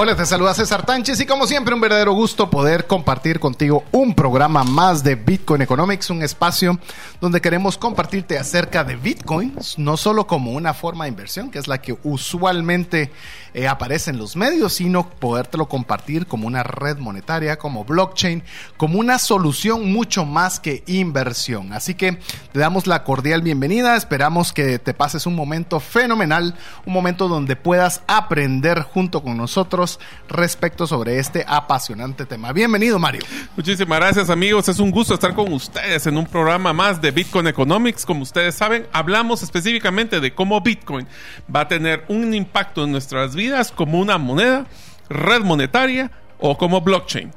[0.00, 4.14] Hola, te saluda César Tánchez y como siempre un verdadero gusto poder compartir contigo un
[4.14, 6.78] programa más de Bitcoin Economics, un espacio
[7.20, 11.66] donde queremos compartirte acerca de Bitcoin, no solo como una forma de inversión, que es
[11.66, 13.10] la que usualmente
[13.58, 18.44] eh, aparece en los medios, sino podértelo compartir como una red monetaria, como blockchain,
[18.76, 21.72] como una solución mucho más que inversión.
[21.72, 22.20] Así que
[22.52, 26.54] te damos la cordial bienvenida, esperamos que te pases un momento fenomenal,
[26.86, 29.98] un momento donde puedas aprender junto con nosotros
[30.28, 32.52] respecto sobre este apasionante tema.
[32.52, 33.22] Bienvenido, Mario.
[33.56, 34.68] Muchísimas gracias, amigos.
[34.68, 38.06] Es un gusto estar con ustedes en un programa más de Bitcoin Economics.
[38.06, 41.08] Como ustedes saben, hablamos específicamente de cómo Bitcoin
[41.52, 44.66] va a tener un impacto en nuestras vidas como una moneda,
[45.08, 47.32] red monetaria o como blockchain.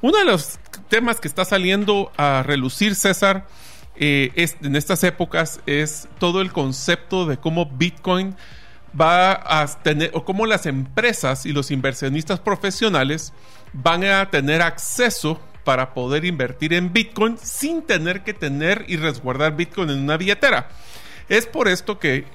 [0.00, 3.46] Uno de los temas que está saliendo a relucir, César,
[3.94, 8.34] eh, en estas épocas es todo el concepto de cómo Bitcoin
[8.98, 13.32] va a tener, o cómo las empresas y los inversionistas profesionales
[13.72, 19.56] van a tener acceso para poder invertir en Bitcoin sin tener que tener y resguardar
[19.56, 20.68] Bitcoin en una billetera.
[21.28, 22.26] Es por esto que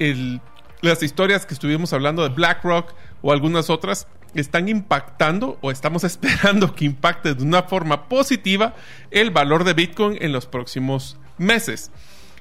[0.81, 6.75] las historias que estuvimos hablando de BlackRock o algunas otras están impactando o estamos esperando
[6.75, 8.75] que impacte de una forma positiva
[9.11, 11.91] el valor de Bitcoin en los próximos meses.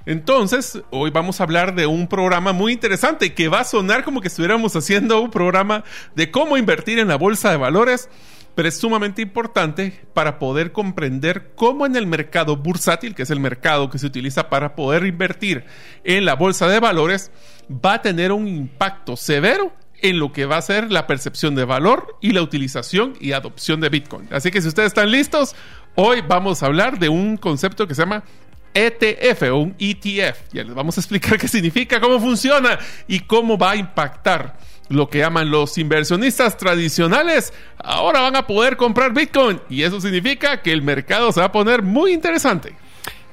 [0.04, 4.20] Entonces, hoy vamos a hablar de un programa muy interesante que va a sonar como
[4.20, 5.82] que estuviéramos haciendo un programa
[6.14, 8.08] de cómo invertir en la bolsa de valores,
[8.56, 13.38] pero es sumamente importante para poder comprender cómo en el mercado bursátil, que es el
[13.38, 15.64] mercado que se utiliza para poder invertir
[16.04, 17.30] en la bolsa de valores,
[17.70, 21.66] va a tener un impacto severo en lo que va a ser la percepción de
[21.66, 24.26] valor y la utilización y adopción de Bitcoin.
[24.32, 25.54] Así que si ustedes están listos,
[25.94, 28.24] hoy vamos a hablar de un concepto que se llama
[28.72, 30.52] ETF o un ETF.
[30.52, 34.56] Ya les vamos a explicar qué significa, cómo funciona y cómo va a impactar
[34.88, 37.52] lo que llaman los inversionistas tradicionales.
[37.78, 41.52] Ahora van a poder comprar Bitcoin y eso significa que el mercado se va a
[41.52, 42.74] poner muy interesante.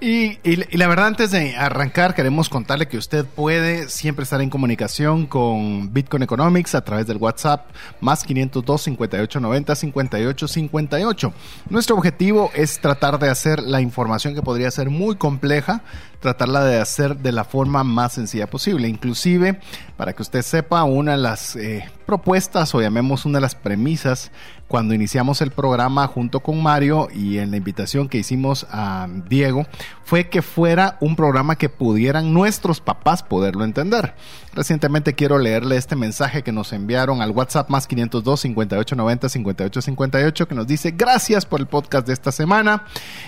[0.06, 0.38] Y,
[0.75, 5.94] la verdad, antes de arrancar, queremos contarle que usted puede siempre estar en comunicación con
[5.94, 7.69] Bitcoin Economics a través del WhatsApp
[8.02, 11.34] más 502 58 90 58 58.
[11.69, 15.84] Nuestro objetivo es tratar de hacer la información que podría ser muy compleja,
[16.19, 18.90] tratarla de hacer de la forma más sencilla posible.
[18.90, 19.62] Inclusive,
[19.96, 24.31] para que usted sepa, una de las eh, propuestas o llamemos una de las premisas
[24.68, 29.68] cuando iniciamos el programa junto con Mario y en la invitación que hicimos a Diego
[30.04, 34.16] fue que fuera un programa que pudieran nuestros papás poderlo entender.
[34.56, 40.53] Recientemente quiero leerle este mensaje que nos enviaron al WhatsApp más 502 5890 5858 que
[40.53, 42.84] nos dice gracias por el podcast de esta semana.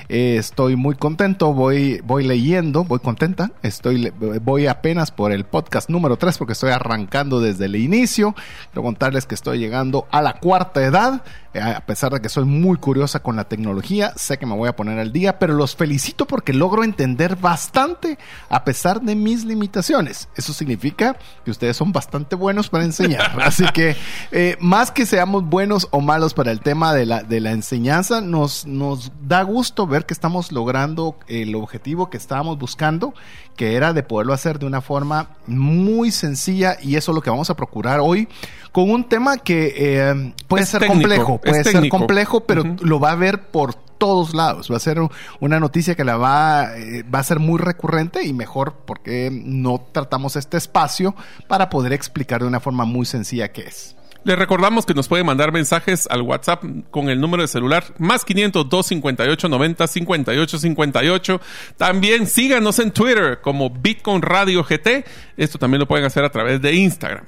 [0.07, 5.89] Eh, estoy muy contento, voy, voy leyendo, voy contenta, estoy, voy apenas por el podcast
[5.89, 8.35] número 3 porque estoy arrancando desde el inicio.
[8.71, 11.23] Quiero contarles que estoy llegando a la cuarta edad
[11.55, 14.67] eh, a pesar de que soy muy curiosa con la tecnología, sé que me voy
[14.67, 18.19] a poner al día, pero los felicito porque logro entender bastante
[18.49, 20.27] a pesar de mis limitaciones.
[20.35, 23.39] Eso significa que ustedes son bastante buenos para enseñar.
[23.41, 23.95] Así que
[24.31, 28.21] eh, más que seamos buenos o malos para el tema de la, de la enseñanza,
[28.21, 33.13] nos, nos da gusto ver que estamos logrando el objetivo que estábamos buscando,
[33.55, 37.29] que era de poderlo hacer de una forma muy sencilla y eso es lo que
[37.29, 38.27] vamos a procurar hoy
[38.71, 43.15] con un tema que eh, puede ser complejo, puede ser complejo, pero lo va a
[43.15, 44.71] ver por todos lados.
[44.71, 44.99] Va a ser
[45.39, 49.85] una noticia que la va, eh, va a ser muy recurrente y mejor porque no
[49.91, 51.15] tratamos este espacio
[51.47, 53.95] para poder explicar de una forma muy sencilla qué es.
[54.25, 58.25] Les recordamos que nos puede mandar mensajes al WhatsApp con el número de celular más
[58.25, 61.41] 502 58 90 58 58.
[61.77, 65.05] También síganos en Twitter como Bitcoin Radio GT.
[65.37, 67.25] Esto también lo pueden hacer a través de Instagram.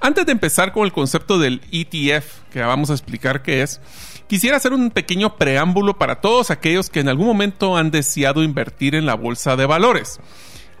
[0.00, 3.80] Antes de empezar con el concepto del ETF, que vamos a explicar qué es,
[4.30, 8.94] quisiera hacer un pequeño preámbulo para todos aquellos que en algún momento han deseado invertir
[8.94, 10.20] en la bolsa de valores.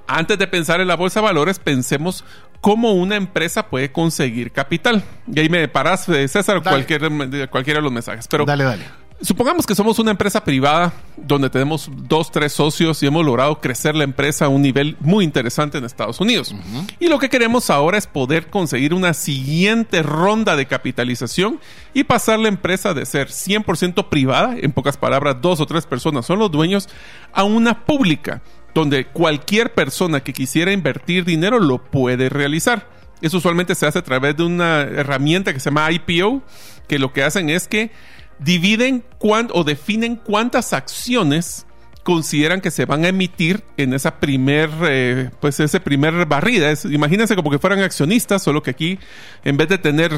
[0.06, 2.24] Antes de pensar en la bolsa de valores, pensemos
[2.60, 5.02] cómo una empresa puede conseguir capital.
[5.26, 7.00] Y ahí me paras, eh, César, cualquier,
[7.50, 8.28] cualquiera de los mensajes.
[8.28, 8.84] Pero dale, dale.
[9.22, 13.94] Supongamos que somos una empresa privada donde tenemos dos, tres socios y hemos logrado crecer
[13.94, 16.54] la empresa a un nivel muy interesante en Estados Unidos.
[16.98, 21.60] Y lo que queremos ahora es poder conseguir una siguiente ronda de capitalización
[21.92, 26.24] y pasar la empresa de ser 100% privada, en pocas palabras, dos o tres personas
[26.24, 26.88] son los dueños,
[27.34, 28.40] a una pública,
[28.74, 32.88] donde cualquier persona que quisiera invertir dinero lo puede realizar.
[33.20, 36.42] Eso usualmente se hace a través de una herramienta que se llama IPO,
[36.88, 37.90] que lo que hacen es que
[38.40, 39.04] dividen
[39.52, 41.66] o definen cuántas acciones
[42.02, 46.72] consideran que se van a emitir en esa primer, eh, pues ese primer barrida.
[46.90, 48.98] imagínense como que fueran accionistas, solo que aquí,
[49.44, 50.12] en vez de tener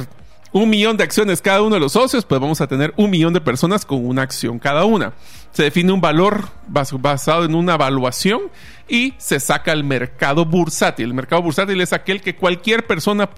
[0.52, 3.32] un millón de acciones cada uno de los socios, pues vamos a tener un millón
[3.32, 5.14] de personas con una acción cada una.
[5.50, 8.42] Se define un valor basado en una evaluación
[8.86, 11.06] y se saca el mercado bursátil.
[11.06, 13.30] El mercado bursátil es aquel que cualquier persona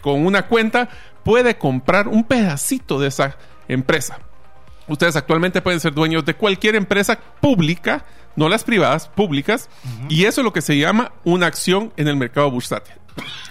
[0.00, 0.88] con una cuenta
[1.24, 3.36] puede comprar un pedacito de esa
[3.68, 4.18] empresa.
[4.92, 8.04] Ustedes actualmente pueden ser dueños de cualquier empresa pública,
[8.36, 9.70] no las privadas, públicas,
[10.08, 12.94] y eso es lo que se llama una acción en el mercado bursátil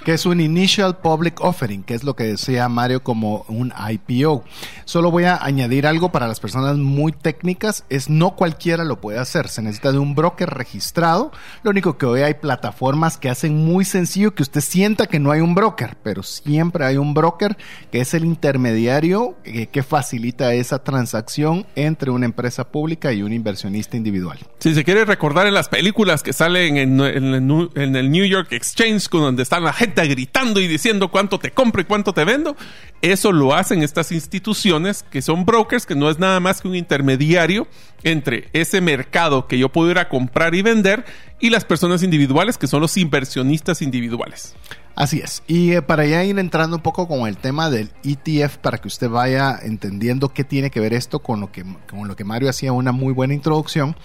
[0.03, 4.43] que es un Initial Public Offering, que es lo que decía Mario como un IPO.
[4.85, 9.19] Solo voy a añadir algo para las personas muy técnicas, es no cualquiera lo puede
[9.19, 11.31] hacer, se necesita de un broker registrado.
[11.63, 15.31] Lo único que hoy hay plataformas que hacen muy sencillo que usted sienta que no
[15.31, 17.57] hay un broker, pero siempre hay un broker
[17.91, 23.97] que es el intermediario que, facilita esa transacción entre una empresa pública y un inversionista
[23.97, 24.37] individual.
[24.59, 29.41] Si se quiere recordar en las películas que salen en, el New York Exchange, donde
[29.51, 32.55] está la gente gritando y diciendo cuánto te compro y cuánto te vendo.
[33.01, 36.75] Eso lo hacen estas instituciones que son brokers, que no es nada más que un
[36.75, 37.67] intermediario
[38.03, 41.03] entre ese mercado que yo puedo ir a comprar y vender
[41.41, 44.55] y las personas individuales, que son los inversionistas individuales.
[44.95, 45.43] Así es.
[45.47, 48.87] Y eh, para ya ir entrando un poco con el tema del ETF, para que
[48.87, 52.49] usted vaya entendiendo qué tiene que ver esto con lo que, con lo que Mario
[52.49, 53.97] hacía una muy buena introducción,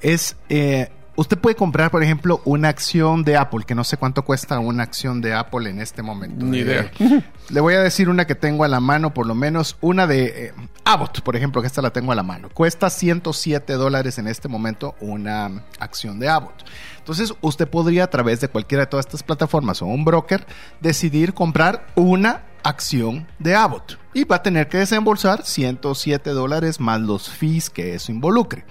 [0.00, 4.22] es eh, Usted puede comprar, por ejemplo, una acción de Apple, que no sé cuánto
[4.22, 6.44] cuesta una acción de Apple en este momento.
[6.44, 6.90] Ni idea.
[6.98, 10.06] Eh, le voy a decir una que tengo a la mano, por lo menos una
[10.06, 10.52] de eh,
[10.84, 12.50] Abbott, por ejemplo, que esta la tengo a la mano.
[12.52, 16.64] Cuesta 107 dólares en este momento una acción de Abbott.
[16.98, 20.46] Entonces, usted podría a través de cualquiera de todas estas plataformas o un broker
[20.80, 27.00] decidir comprar una acción de Abbott y va a tener que desembolsar 107 dólares más
[27.00, 28.64] los fees que eso involucre.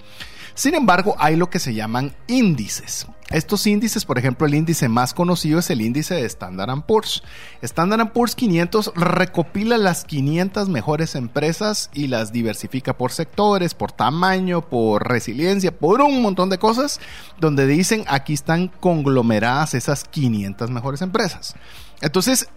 [0.56, 3.08] Sin embargo, hay lo que se llaman índices.
[3.30, 7.24] Estos índices, por ejemplo, el índice más conocido es el índice de Standard Poor's.
[7.62, 14.62] Standard Poor's 500 recopila las 500 mejores empresas y las diversifica por sectores, por tamaño,
[14.62, 17.02] por resiliencia, por un montón de cosas,
[17.38, 21.56] donde dicen aquí están conglomeradas esas 500 mejores empresas.
[22.02, 22.50] Entonces,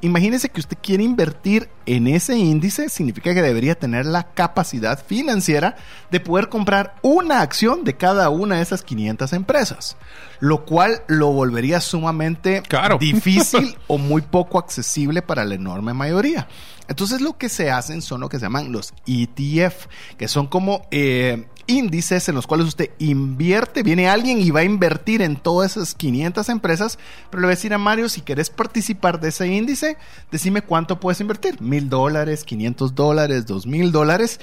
[0.00, 5.76] imagínese que usted quiere invertir en ese índice, significa que debería tener la capacidad financiera
[6.10, 9.96] de poder comprar una acción de cada una de esas 500 empresas,
[10.38, 12.62] lo cual lo volvería sumamente
[13.00, 16.46] difícil o muy poco accesible para la enorme mayoría.
[16.86, 19.86] Entonces lo que se hacen son lo que se llaman los ETF,
[20.18, 24.64] que son como eh, índices en los cuales usted invierte, viene alguien y va a
[24.64, 26.98] invertir en todas esas 500 empresas,
[27.30, 29.96] pero le voy a decir a Mario, si quieres participar de ese índice,
[30.30, 34.40] decime cuánto puedes invertir, mil dólares, 500 dólares, dos mil dólares,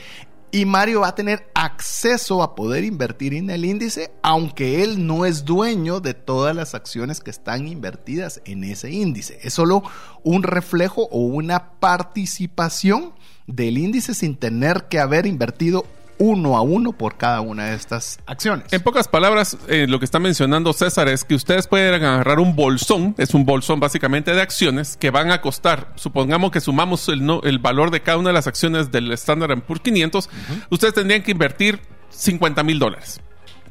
[0.53, 5.25] y Mario va a tener acceso a poder invertir en el índice, aunque él no
[5.25, 9.39] es dueño de todas las acciones que están invertidas en ese índice.
[9.43, 9.81] Es solo
[10.23, 13.13] un reflejo o una participación
[13.47, 15.85] del índice sin tener que haber invertido
[16.21, 18.71] uno a uno por cada una de estas acciones.
[18.71, 22.55] En pocas palabras, eh, lo que está mencionando César es que ustedes pueden agarrar un
[22.55, 27.27] bolsón, es un bolsón básicamente de acciones que van a costar, supongamos que sumamos el,
[27.43, 30.29] el valor de cada una de las acciones del Standard Poor's 500,
[30.69, 31.81] ustedes tendrían que invertir
[32.11, 33.19] 50 mil dólares.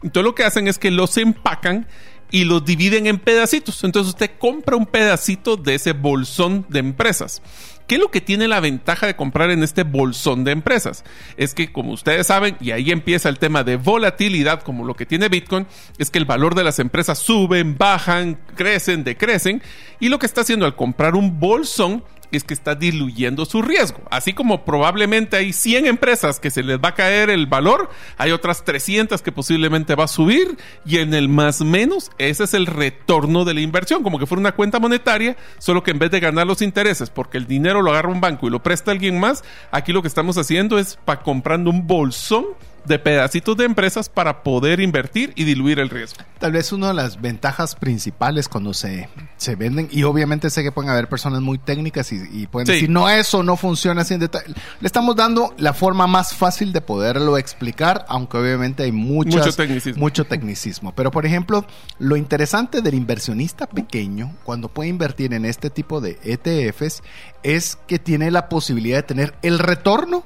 [0.03, 1.87] Entonces lo que hacen es que los empacan
[2.33, 3.85] y los dividen en pedacitos.
[3.85, 7.43] Entonces usted compra un pedacito de ese bolsón de empresas.
[7.91, 11.03] ¿Qué es lo que tiene la ventaja de comprar en este bolsón de empresas?
[11.37, 15.07] Es que, como ustedes saben, y ahí empieza el tema de volatilidad, como lo que
[15.07, 15.67] tiene Bitcoin,
[15.99, 19.61] es que el valor de las empresas suben, bajan, crecen, decrecen,
[19.99, 22.05] y lo que está haciendo al comprar un bolsón
[22.37, 24.01] es que está diluyendo su riesgo.
[24.11, 28.33] Así como probablemente hay 100 empresas que se les va a caer el valor, hay
[28.33, 32.67] otras 300 que posiblemente va a subir y en el más menos ese es el
[32.67, 36.21] retorno de la inversión, como que fuera una cuenta monetaria, solo que en vez de
[36.21, 39.45] ganar los intereses porque el dinero lo agarra un banco y lo presta alguien más,
[39.71, 42.47] aquí lo que estamos haciendo es para comprando un bolsón
[42.85, 46.23] de pedacitos de empresas para poder invertir y diluir el riesgo.
[46.39, 50.73] Tal vez una de las ventajas principales cuando se, se venden, y obviamente sé que
[50.73, 54.55] pueden haber personas muy técnicas y, pueden decir, no, eso no funciona así en detalle.
[54.81, 60.01] Le estamos dando la forma más fácil de poderlo explicar, aunque obviamente hay mucho tecnicismo.
[60.01, 60.95] mucho tecnicismo.
[60.95, 61.65] Pero, por ejemplo,
[61.99, 67.03] lo interesante del inversionista pequeño, cuando puede invertir en este tipo de ETFs,
[67.43, 70.25] es que tiene la posibilidad de tener el retorno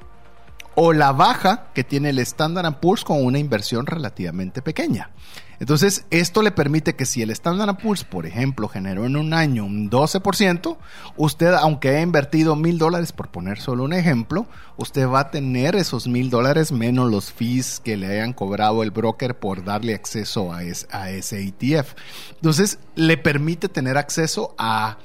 [0.74, 5.10] o la baja que tiene el Standard Poor's con una inversión relativamente pequeña.
[5.60, 9.64] Entonces, esto le permite que si el Standard Poor's, por ejemplo, generó en un año
[9.64, 10.76] un 12%,
[11.16, 15.76] usted, aunque haya invertido mil dólares, por poner solo un ejemplo, usted va a tener
[15.76, 20.52] esos mil dólares menos los fees que le hayan cobrado el broker por darle acceso
[20.52, 20.58] a,
[20.90, 21.94] a ese ETF.
[22.34, 24.98] Entonces, le permite tener acceso a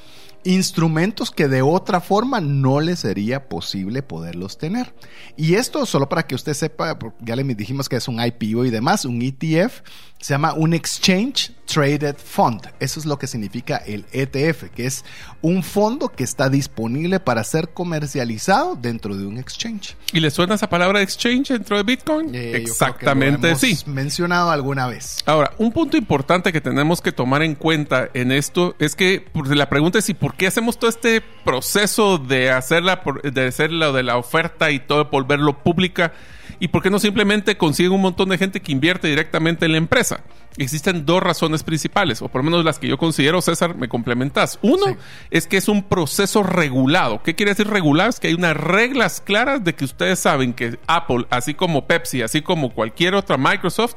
[0.43, 4.93] instrumentos que de otra forma no le sería posible poderlos tener.
[5.36, 8.69] Y esto solo para que usted sepa, ya le dijimos que es un IPO y
[8.69, 9.81] demás, un ETF
[10.19, 12.61] se llama un Exchange Traded Fund.
[12.79, 15.05] Eso es lo que significa el ETF, que es
[15.41, 19.95] un fondo que está disponible para ser comercializado dentro de un exchange.
[20.11, 22.33] ¿Y le suena esa palabra exchange dentro de Bitcoin?
[22.33, 23.77] Eh, Exactamente, sí.
[23.85, 25.17] Mencionado alguna vez.
[25.25, 29.69] Ahora, un punto importante que tenemos que tomar en cuenta en esto es que la
[29.69, 34.03] pregunta es si por qué hacemos todo este proceso de hacerla, de hacer lo de
[34.03, 36.13] la oferta y todo, volverlo pública
[36.60, 39.78] ¿Y por qué no simplemente consiguen un montón de gente que invierte directamente en la
[39.78, 40.22] empresa?
[40.58, 44.60] Existen dos razones principales, o por lo menos las que yo considero, César, me complementas.
[44.62, 44.98] Uno
[45.32, 47.24] es que es un proceso regulado.
[47.24, 48.10] ¿Qué quiere decir regulado?
[48.10, 52.24] Es que hay unas reglas claras de que ustedes saben que Apple, así como Pepsi,
[52.24, 53.96] así como cualquier otra Microsoft,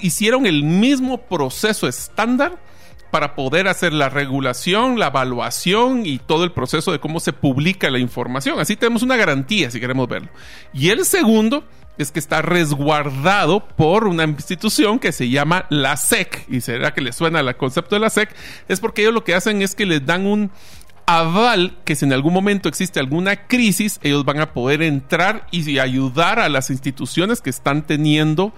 [0.00, 2.58] hicieron el mismo proceso estándar
[3.14, 7.88] para poder hacer la regulación, la evaluación y todo el proceso de cómo se publica
[7.88, 8.58] la información.
[8.58, 10.30] Así tenemos una garantía si queremos verlo.
[10.72, 11.62] Y el segundo
[11.96, 16.44] es que está resguardado por una institución que se llama la SEC.
[16.48, 18.34] Y será que le suena el concepto de la SEC,
[18.66, 20.50] es porque ellos lo que hacen es que les dan un
[21.06, 25.78] aval que si en algún momento existe alguna crisis, ellos van a poder entrar y
[25.78, 28.52] ayudar a las instituciones que están teniendo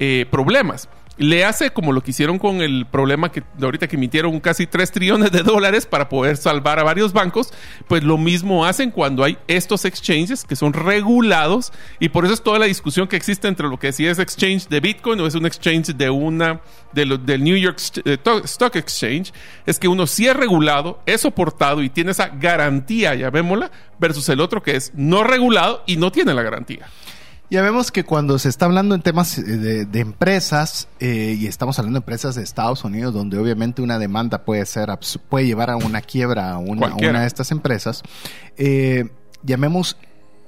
[0.00, 0.88] eh, problemas
[1.20, 4.90] le hace como lo que hicieron con el problema que ahorita que emitieron casi 3
[4.90, 7.52] trillones de dólares para poder salvar a varios bancos,
[7.88, 12.42] pues lo mismo hacen cuando hay estos exchanges que son regulados y por eso es
[12.42, 15.34] toda la discusión que existe entre lo que si es exchange de Bitcoin o es
[15.34, 16.62] un exchange de una
[16.92, 19.34] de del New York eh, Stock Exchange,
[19.66, 24.40] es que uno sí es regulado, es soportado y tiene esa garantía, llamémosla, versus el
[24.40, 26.86] otro que es no regulado y no tiene la garantía.
[27.50, 31.80] Ya vemos que cuando se está hablando en temas eh, de, empresas, eh, y estamos
[31.80, 34.88] hablando de empresas de Estados Unidos, donde obviamente una demanda puede ser
[35.28, 36.88] puede llevar a una quiebra a una,
[37.20, 38.02] de estas empresas,
[38.56, 39.10] eh,
[39.42, 39.96] llamemos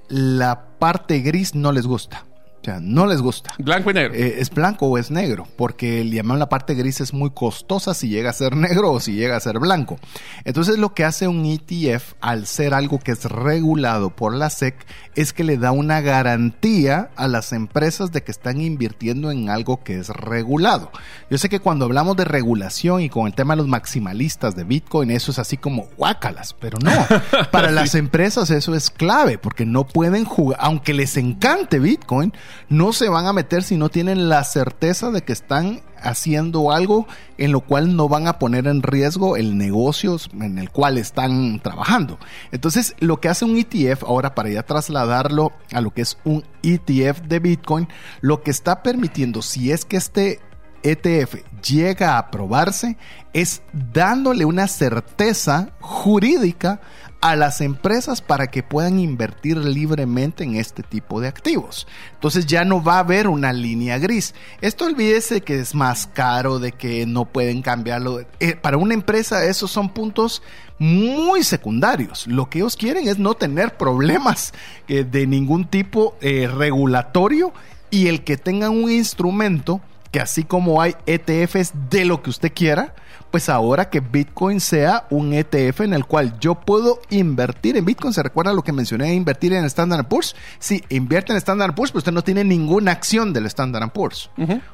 [0.08, 2.24] la parte gris no les gusta.
[2.62, 3.54] O sea, no les gusta.
[3.58, 4.14] Blanco y negro.
[4.14, 7.92] Eh, es blanco o es negro, porque el llamado la parte gris es muy costosa
[7.92, 9.98] si llega a ser negro o si llega a ser blanco.
[10.44, 14.76] Entonces lo que hace un ETF al ser algo que es regulado por la SEC
[15.16, 19.82] es que le da una garantía a las empresas de que están invirtiendo en algo
[19.82, 20.92] que es regulado.
[21.30, 24.62] Yo sé que cuando hablamos de regulación y con el tema de los maximalistas de
[24.62, 26.92] Bitcoin, eso es así como guácalas, pero no.
[27.50, 32.32] Para las empresas eso es clave, porque no pueden jugar, aunque les encante Bitcoin,
[32.68, 37.06] no se van a meter si no tienen la certeza de que están haciendo algo
[37.38, 41.60] en lo cual no van a poner en riesgo el negocio en el cual están
[41.60, 42.18] trabajando.
[42.50, 46.44] Entonces, lo que hace un ETF, ahora para ya trasladarlo a lo que es un
[46.62, 47.88] ETF de Bitcoin,
[48.20, 50.40] lo que está permitiendo, si es que este
[50.82, 52.96] ETF llega a aprobarse,
[53.32, 56.80] es dándole una certeza jurídica
[57.22, 61.86] a las empresas para que puedan invertir libremente en este tipo de activos.
[62.14, 64.34] Entonces ya no va a haber una línea gris.
[64.60, 68.22] Esto olvídese que es más caro, de que no pueden cambiarlo.
[68.40, 70.42] Eh, para una empresa esos son puntos
[70.80, 72.26] muy secundarios.
[72.26, 74.52] Lo que ellos quieren es no tener problemas
[74.88, 77.52] eh, de ningún tipo eh, regulatorio
[77.88, 79.80] y el que tengan un instrumento
[80.12, 82.94] que así como hay ETFs de lo que usted quiera,
[83.32, 88.12] pues ahora que Bitcoin sea un ETF en el cual yo puedo invertir en Bitcoin.
[88.12, 90.36] ¿Se recuerda lo que mencioné de invertir en Standard Poor's?
[90.58, 94.30] Sí, invierte en Standard Poor's, pero usted no tiene ninguna acción del Standard Poor's.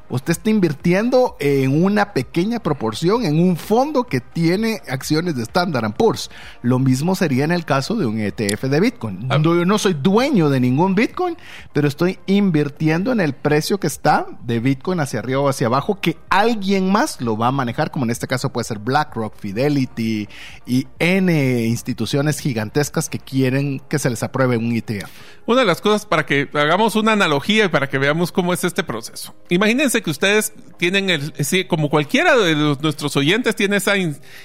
[0.09, 5.93] Usted está invirtiendo en una pequeña proporción en un fondo que tiene acciones de Standard
[5.93, 6.29] Poor's.
[6.61, 9.27] Lo mismo sería en el caso de un ETF de Bitcoin.
[9.29, 9.39] Ah.
[9.41, 11.37] Yo no soy dueño de ningún Bitcoin,
[11.71, 15.99] pero estoy invirtiendo en el precio que está de Bitcoin hacia arriba o hacia abajo
[15.99, 20.27] que alguien más lo va a manejar, como en este caso puede ser BlackRock, Fidelity
[20.65, 25.09] y N instituciones gigantescas que quieren que se les apruebe un ETF.
[25.45, 28.63] Una de las cosas para que hagamos una analogía y para que veamos cómo es
[28.63, 29.33] este proceso.
[29.49, 31.33] Imagínense que ustedes tienen el,
[31.67, 33.93] como cualquiera de nuestros oyentes tiene esa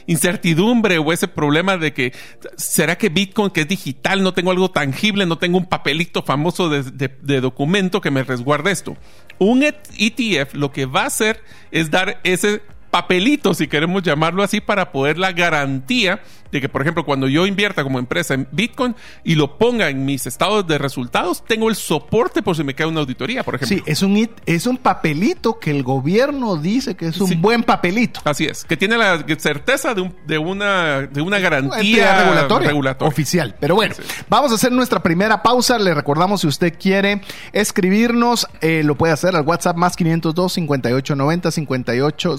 [0.07, 2.13] incertidumbre o ese problema de que
[2.57, 6.69] será que Bitcoin que es digital no tengo algo tangible, no tengo un papelito famoso
[6.71, 8.97] de documento que me resguarde esto.
[9.39, 12.63] Un ETF lo que va a hacer es dar ese
[12.95, 16.21] papelito, si queremos llamarlo así, para poder la garantía
[16.53, 20.05] de que, por ejemplo, cuando yo invierta como empresa en Bitcoin y lo ponga en
[20.05, 23.79] mis estados de resultados, tengo el soporte por si me cae una auditoría, por ejemplo.
[23.79, 28.21] Sí, es un, es un papelito que el gobierno dice que es un buen papelito.
[28.23, 33.57] Así es, que tiene la certeza de, de una, de una garantía regulatoria, oficial.
[33.59, 33.97] Pero bueno,
[34.29, 35.77] vamos a hacer nuestra primera pausa.
[35.77, 37.21] Le recordamos si usted quiere
[37.53, 42.39] escribirnos, eh, lo puede hacer al WhatsApp más 502 58 90 58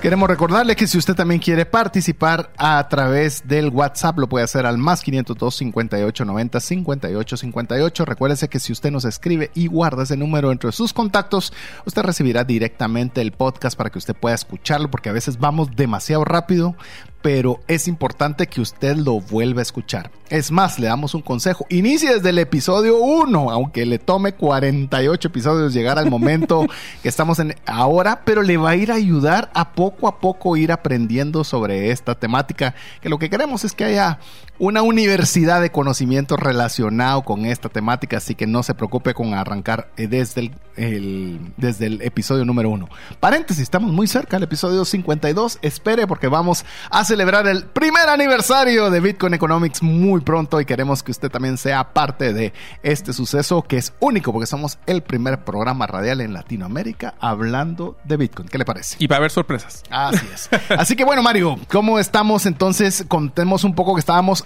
[0.00, 4.64] Queremos recordarle que si usted también quiere participar a través del WhatsApp, lo puede hacer
[4.64, 8.04] al más 502 58 90 58 58.
[8.06, 11.52] Recuérdese que si usted nos escribe y guarda ese número entre sus contactos,
[11.84, 16.24] usted recibirá directamente el podcast para que usted pueda escucharlo, porque a veces vamos demasiado
[16.24, 16.76] rápido
[17.22, 20.10] pero es importante que usted lo vuelva a escuchar.
[20.30, 21.66] Es más, le damos un consejo.
[21.70, 26.66] Inicie desde el episodio 1, aunque le tome 48 episodios llegar al momento
[27.02, 30.56] que estamos en ahora, pero le va a ir a ayudar a poco a poco
[30.56, 34.20] ir aprendiendo sobre esta temática, que lo que queremos es que haya
[34.60, 39.90] una universidad de conocimiento relacionado con esta temática, así que no se preocupe con arrancar
[39.96, 42.88] eh, desde el, desde el episodio número uno.
[43.20, 45.58] Paréntesis, estamos muy cerca del episodio 52.
[45.62, 51.02] Espere porque vamos a celebrar el primer aniversario de Bitcoin Economics muy pronto y queremos
[51.02, 52.52] que usted también sea parte de
[52.82, 58.16] este suceso que es único porque somos el primer programa radial en Latinoamérica hablando de
[58.16, 58.48] Bitcoin.
[58.48, 58.96] ¿Qué le parece?
[58.98, 59.82] Y va a haber sorpresas.
[59.90, 60.50] Así es.
[60.70, 63.04] Así que bueno, Mario, ¿cómo estamos entonces?
[63.08, 64.44] Contemos un poco que estábamos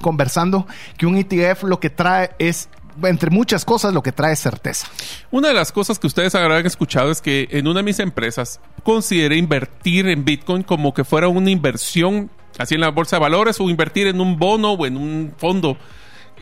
[0.00, 2.68] conversando que un ETF lo que trae es
[3.02, 4.86] entre muchas cosas, lo que trae certeza.
[5.30, 8.60] Una de las cosas que ustedes habrán escuchado es que en una de mis empresas
[8.82, 13.60] consideré invertir en Bitcoin como que fuera una inversión así en la bolsa de valores
[13.60, 15.76] o invertir en un bono o en un fondo.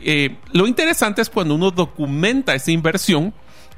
[0.03, 3.33] Eh, lo interesante es cuando uno documenta esa inversión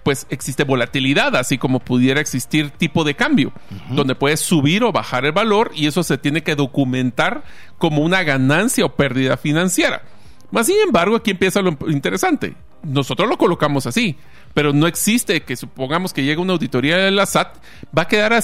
[0.08, 3.52] pues existe volatilidad, así como pudiera existir tipo de cambio,
[3.90, 7.44] donde puede subir o bajar el valor y eso se tiene que documentar
[7.78, 10.04] como una ganancia o pérdida financiera.
[10.50, 12.56] Más sin embargo, aquí empieza lo interesante.
[12.84, 14.16] Nosotros lo colocamos así,
[14.58, 17.58] pero no existe que supongamos que llega una auditoría de la SAT,
[17.96, 18.42] va a quedar a,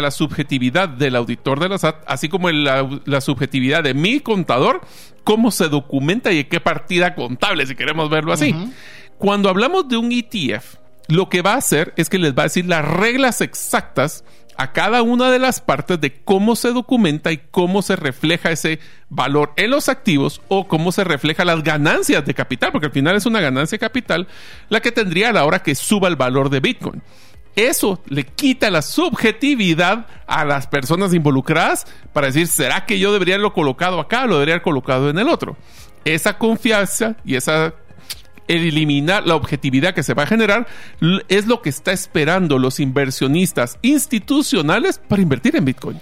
[0.00, 4.80] la subjetividad del auditor de la SAT, así como la, la, subjetividad de mi contador,
[5.22, 8.52] cómo se documenta y en qué partida contable, si queremos verlo así.
[9.18, 12.46] Cuando hablamos de un ETF, lo que va a hacer es que les va a
[12.46, 14.24] decir las reglas exactas
[14.56, 18.80] a cada una de las partes de cómo se documenta y cómo se refleja ese
[19.08, 23.16] valor en los activos o cómo se refleja las ganancias de capital, porque al final
[23.16, 24.28] es una ganancia de capital
[24.68, 27.02] la que tendría a la hora que suba el valor de Bitcoin.
[27.54, 33.34] Eso le quita la subjetividad a las personas involucradas para decir, ¿será que yo debería
[33.34, 35.56] haberlo colocado acá lo debería haber colocado en el otro?
[36.04, 37.74] Esa confianza y esa
[38.48, 40.66] eliminar la objetividad que se va a generar
[41.28, 46.00] es lo que está esperando los inversionistas institucionales para invertir en Bitcoin.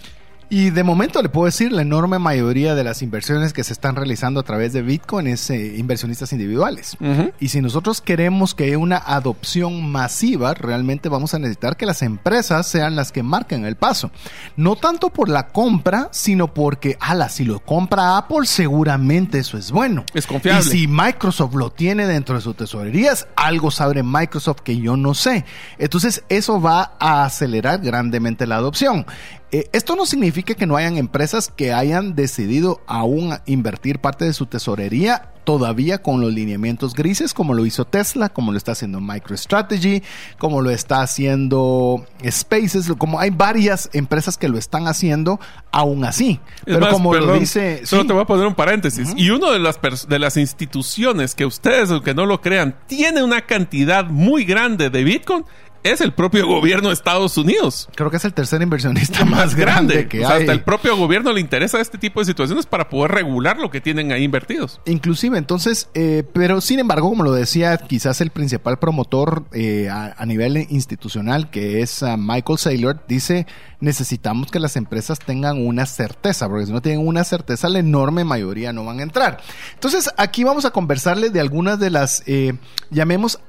[0.52, 3.94] Y de momento le puedo decir, la enorme mayoría de las inversiones que se están
[3.94, 6.96] realizando a través de Bitcoin es eh, inversionistas individuales.
[7.38, 12.02] Y si nosotros queremos que haya una adopción masiva, realmente vamos a necesitar que las
[12.02, 14.10] empresas sean las que marquen el paso.
[14.56, 19.70] No tanto por la compra, sino porque, ala, si lo compra Apple, seguramente eso es
[19.70, 20.04] bueno.
[20.14, 20.62] Es confiable.
[20.62, 25.14] Y si Microsoft lo tiene dentro de sus tesorerías, algo sabe Microsoft que yo no
[25.14, 25.44] sé.
[25.78, 29.06] Entonces, eso va a acelerar grandemente la adopción.
[29.52, 34.32] Eh, esto no significa que no hayan empresas que hayan decidido aún invertir parte de
[34.32, 39.00] su tesorería todavía con los lineamientos grises, como lo hizo Tesla, como lo está haciendo
[39.00, 40.02] MicroStrategy,
[40.38, 45.40] como lo está haciendo Spaces, como hay varias empresas que lo están haciendo
[45.72, 46.38] aún así.
[46.64, 47.84] Pero como lo dice...
[47.84, 49.12] Solo te voy a poner un paréntesis.
[49.16, 53.40] Y una de las, de las instituciones que ustedes, aunque no lo crean, tiene una
[53.40, 55.44] cantidad muy grande de Bitcoin
[55.82, 57.88] es el propio gobierno de Estados Unidos.
[57.94, 60.40] Creo que es el tercer inversionista más, grande, que hay.
[60.40, 63.80] Hasta el propio gobierno le interesa este tipo de situaciones para poder regular lo que
[63.80, 64.80] tienen ahí invertidos.
[64.84, 70.26] Inclusive, entonces, eh, pero sin embargo, como lo decía, quizás el principal promotor eh, a,
[70.26, 73.46] nivel institucional, que es uh, Michael Saylor, dice,
[73.80, 78.24] necesitamos que las empresas tengan una certeza, porque si no tienen una certeza, la enorme
[78.24, 79.40] mayoría no van a entrar.
[79.74, 82.54] Entonces, aquí vamos a conversarles de algunas de las, eh,
[82.90, 83.40] llamemos,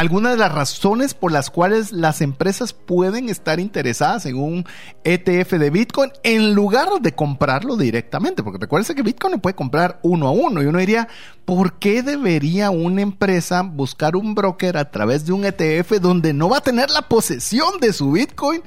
[0.00, 4.64] algunas de las razones por las cuales las empresas pueden estar interesadas en un
[5.04, 8.42] ETF de Bitcoin en lugar de comprarlo directamente.
[8.42, 10.62] Porque recuerden que Bitcoin no puede comprar uno a uno.
[10.62, 11.06] Y uno diría,
[11.44, 16.48] ¿por qué debería una empresa buscar un broker a través de un ETF donde no
[16.48, 18.62] va a tener la posesión de su Bitcoin?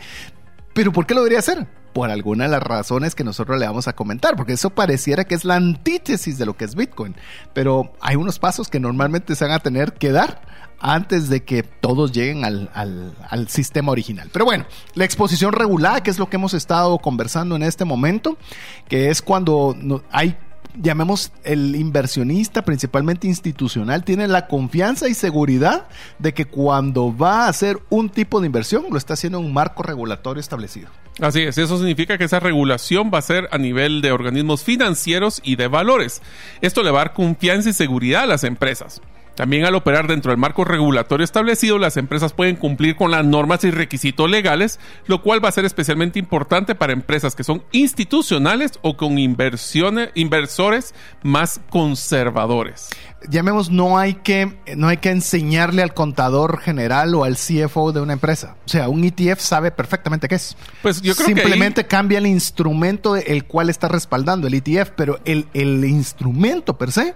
[0.75, 1.67] Pero ¿por qué lo debería hacer?
[1.93, 5.35] por alguna de las razones que nosotros le vamos a comentar, porque eso pareciera que
[5.35, 7.15] es la antítesis de lo que es Bitcoin,
[7.53, 10.41] pero hay unos pasos que normalmente se van a tener que dar
[10.83, 14.29] antes de que todos lleguen al, sistema original.
[14.31, 14.65] Pero bueno,
[14.95, 18.37] la exposición regulada, que es lo que hemos estado conversando en este momento,
[18.89, 19.75] que es cuando
[20.11, 20.35] hay
[20.75, 27.47] llamemos el inversionista, principalmente institucional, tiene la confianza y seguridad de que cuando va a
[27.47, 30.89] hacer un tipo de inversión, lo está haciendo en un marco regulatorio establecido.
[31.21, 35.41] Así es, eso significa que esa regulación va a ser a nivel de organismos financieros
[35.43, 36.23] y de valores.
[36.61, 38.99] Esto le va a dar confianza y seguridad a las empresas.
[39.35, 43.63] También al operar dentro del marco regulatorio establecido, las empresas pueden cumplir con las normas
[43.63, 48.73] y requisitos legales, lo cual va a ser especialmente importante para empresas que son institucionales
[48.81, 50.93] o con inversiones, inversores
[51.23, 52.89] más conservadores.
[53.27, 58.01] Llamemos, no hay, que, no hay que enseñarle al contador general o al CFO de
[58.01, 58.57] una empresa.
[58.65, 60.57] O sea, un ETF sabe perfectamente qué es.
[60.81, 65.47] Pues yo creo Simplemente cambia el instrumento el cual está respaldando el ETF, pero el,
[65.53, 67.13] el instrumento per se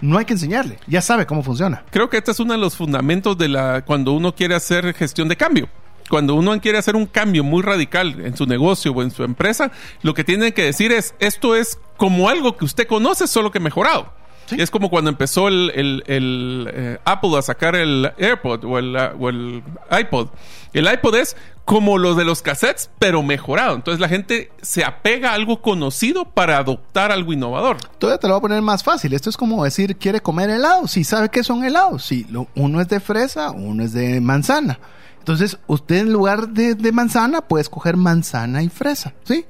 [0.00, 1.84] no hay que enseñarle, ya sabe cómo funciona.
[1.90, 5.28] Creo que este es uno de los fundamentos de la cuando uno quiere hacer gestión
[5.28, 5.68] de cambio.
[6.08, 9.70] Cuando uno quiere hacer un cambio muy radical en su negocio o en su empresa,
[10.02, 13.60] lo que tiene que decir es, esto es como algo que usted conoce, solo que
[13.60, 14.12] mejorado.
[14.58, 19.62] Es como cuando empezó el, eh, Apple a sacar el AirPod o el, o el
[19.96, 20.28] iPod.
[20.72, 21.36] El iPod es
[21.70, 23.76] como los de los cassettes, pero mejorado.
[23.76, 27.76] Entonces la gente se apega a algo conocido para adoptar algo innovador.
[28.00, 29.12] Todavía te lo voy a poner más fácil.
[29.12, 30.88] Esto es como decir, quiere comer helado.
[30.88, 32.04] Si sabe que son helados.
[32.04, 34.80] Si uno es de fresa, uno es de manzana.
[35.20, 39.14] Entonces, usted en lugar de, de manzana puede escoger manzana y fresa.
[39.22, 39.44] ¿Sí?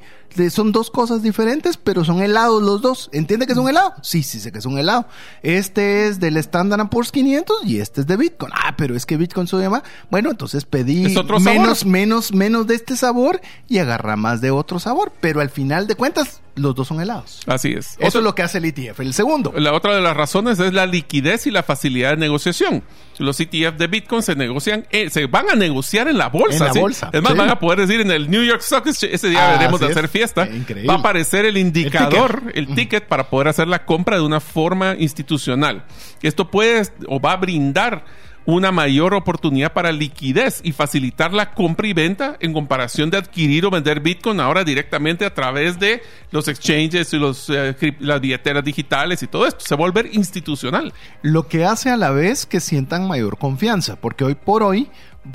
[0.51, 3.11] Son dos cosas diferentes, pero son helados los dos.
[3.13, 3.95] ¿Entiende que es un helado?
[4.03, 5.07] Sí, sí sé que es un helado.
[5.43, 8.53] Este es del Standard Poor's 500 y este es de Bitcoin.
[8.55, 9.83] Ah, pero es que Bitcoin sube más.
[10.11, 15.13] Bueno, entonces pedí menos, menos, menos de este sabor y agarra más de otro sabor.
[15.21, 17.41] Pero al final de cuentas, los dos son helados.
[17.47, 17.97] Así es.
[17.99, 19.01] Eso es lo que hace el ETF.
[19.01, 19.53] El segundo.
[19.57, 22.83] La otra de las razones es la liquidez y la facilidad de negociación.
[23.19, 26.69] Los ETF de Bitcoin se negocian, eh, se van a negociar en la bolsa.
[26.69, 27.11] En la bolsa.
[27.13, 29.79] Es más, van a poder decir en el New York Stock Exchange, ese día veremos
[29.79, 30.20] de hacer fiesta.
[30.25, 33.07] Va a aparecer el indicador, el ticket.
[33.07, 35.85] para poder hacer la compra de una forma institucional.
[36.23, 38.05] Esto puede o va a brindar
[38.47, 43.67] una mayor oportunidad para liquidez y facilitar la compra y venta en comparación de adquirir
[43.67, 48.65] o vender Bitcoin ahora directamente a través de los exchanges y los, eh, las billeteras
[48.65, 49.65] digitales y todo esto.
[49.65, 50.93] Se vuelve institucional.
[51.23, 54.91] Lo que hace a la vez que sientan mayor confianza, porque hoy por hoy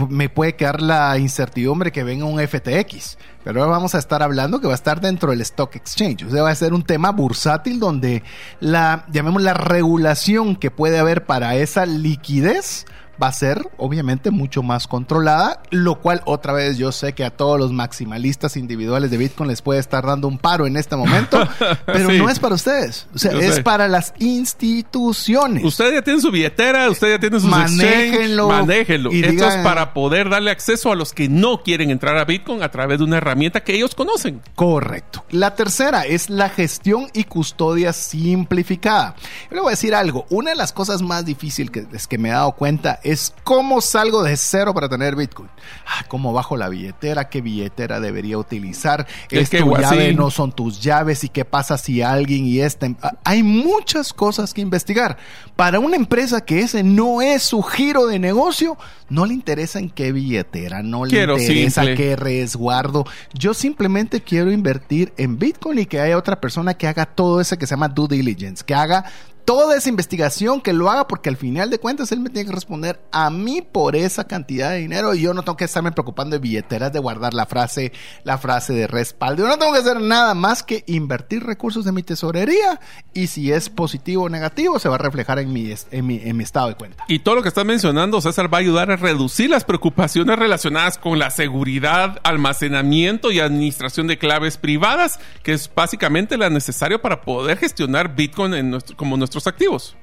[0.10, 3.18] me puede quedar la incertidumbre que venga un FTX.
[3.44, 6.26] Pero ahora vamos a estar hablando que va a estar dentro del Stock Exchange.
[6.26, 8.24] O sea, va a ser un tema bursátil donde
[8.60, 12.86] la, llamemos la regulación que puede haber para esa liquidez
[13.22, 17.30] va a ser obviamente mucho más controlada, lo cual otra vez yo sé que a
[17.30, 21.48] todos los maximalistas individuales de Bitcoin les puede estar dando un paro en este momento,
[21.86, 25.64] pero no es para ustedes, o sea, es para las instituciones.
[25.64, 29.12] Usted ya tiene su billetera, usted ya tiene sus manéjenlo, manéjenlo.
[29.12, 32.64] Y Esto es para poder darle acceso a los que no quieren entrar a Bitcoin
[32.64, 34.42] a través de una herramienta que ellos conocen.
[34.56, 35.26] Correcto.
[35.30, 39.16] La tercera es la gestión y custodia simplificada.
[39.50, 42.18] Yo le voy a decir algo, una de las cosas más difíciles que, es que
[42.18, 45.48] me he dado cuenta es cómo salgo de cero para tener Bitcoin.
[45.86, 47.30] Ah, ¿Cómo bajo la billetera?
[47.30, 49.06] ¿Qué billetera debería utilizar?
[49.30, 51.24] Es Es que, tu llave, no son tus llaves.
[51.24, 52.96] ¿Y qué pasa si alguien y este?
[53.04, 55.18] Ah, Hay muchas cosas que investigar.
[55.56, 58.76] Para una empresa que ese no es su giro de negocio,
[59.08, 61.96] no le interesa en qué billetera, no le Quiero interesa simple.
[61.96, 63.06] qué resguardo.
[63.34, 67.58] Yo simplemente quiero invertir en Bitcoin y que haya otra persona que haga todo ese
[67.58, 69.06] que se llama due diligence, que haga
[69.46, 72.56] toda esa investigación, que lo haga porque al final de cuentas él me tiene que
[72.56, 76.36] responder a mí por esa cantidad de dinero y yo no tengo que estarme preocupando
[76.36, 77.92] de billeteras, de guardar la frase,
[78.24, 79.48] la frase de respaldo.
[79.48, 82.80] No tengo que hacer nada más que invertir recursos de mi tesorería
[83.14, 86.70] y si es positivo o negativo se va a reflejar en mi, en mi, estado
[86.70, 87.04] de cuenta.
[87.08, 90.98] Y todo lo que estás mencionando, César, va a ayudar a reducir las preocupaciones relacionadas
[90.98, 97.22] con la seguridad, almacenamiento y administración de claves privadas, que es básicamente la necesario para
[97.22, 99.96] poder gestionar Bitcoin en nuestro- como nuestros activos.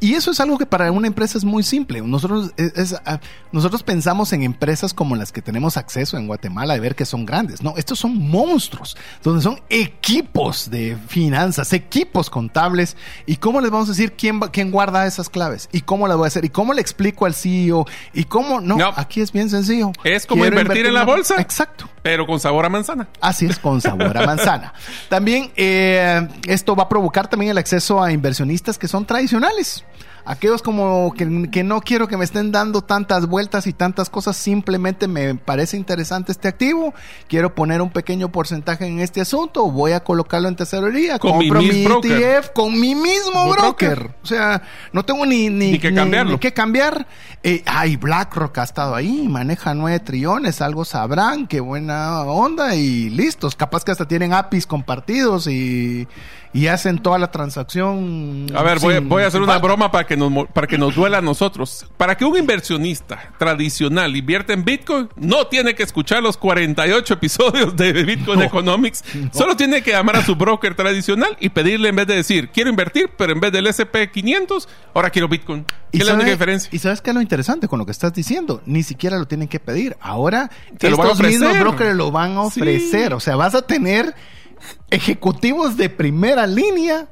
[0.00, 2.00] Y eso es algo que para una empresa es muy simple.
[2.00, 3.18] Nosotros, es- es, ah,
[3.50, 7.26] nosotros pensamos en empresas como las que tenemos acceso en Guatemala de ver que son
[7.26, 7.62] grandes.
[7.64, 12.96] No, estos son monstruos, donde son equipos de finanzas, equipos contables.
[13.26, 15.68] ¿Y cómo les vamos a decir quién, quién guarda esas claves?
[15.72, 16.44] ¿Y cómo las voy a hacer?
[16.44, 17.84] ¿Y cómo le explico al CEO?
[18.14, 18.60] ¿Y cómo?
[18.60, 18.92] No, No.
[18.94, 19.90] aquí es bien sencillo.
[20.04, 21.40] Es como invertir en la bolsa.
[21.40, 21.88] Exacto.
[22.08, 23.06] Pero con sabor a manzana.
[23.20, 24.72] Así es, con sabor a manzana.
[25.10, 29.84] También eh, esto va a provocar también el acceso a inversionistas que son tradicionales.
[30.30, 34.36] Aquellos como que, que no quiero que me estén dando tantas vueltas y tantas cosas,
[34.36, 36.92] simplemente me parece interesante este activo,
[37.28, 41.48] quiero poner un pequeño porcentaje en este asunto, voy a colocarlo en tesorería, Con mi
[41.48, 42.12] compro mi, broker.
[42.12, 43.96] ETF con mi mismo Mi broker.
[43.96, 44.14] broker.
[44.22, 44.62] O sea,
[44.92, 46.32] no tengo ni, ni, Ni que cambiarlo.
[46.32, 47.06] ni que cambiar.
[47.42, 53.08] Eh, ay, BlackRock ha estado ahí, maneja 9 trillones, algo sabrán, qué buena onda y
[53.08, 53.54] listos.
[53.56, 56.06] Capaz que hasta tienen APIs compartidos y,
[56.52, 58.46] y hacen toda la transacción.
[58.54, 60.94] A ver, voy, sin- voy a hacer una broma para que, nos, para que nos
[60.94, 61.86] duela a nosotros.
[61.96, 67.76] Para que un inversionista tradicional invierta en Bitcoin, no tiene que escuchar los 48 episodios
[67.76, 68.44] de Bitcoin No.
[68.44, 69.02] Economics.
[69.32, 72.70] Solo tiene que llamar a su broker tradicional y pedirle en vez de decir, quiero
[72.70, 75.64] invertir, pero en vez del SP500, ahora quiero Bitcoin.
[75.64, 76.68] ¿Qué ¿Y es la sabe- única diferencia?
[76.72, 78.62] ¿Y sabes qué es lo interesante con lo que estás diciendo?
[78.66, 79.96] Ni siquiera lo tienen que pedir.
[80.00, 82.60] Ahora, Te lo van a estos mismos brokers lo van a Sí.
[82.60, 83.14] ofrecer.
[83.14, 84.14] O sea, vas a tener
[84.90, 87.08] ejecutivos de primera línea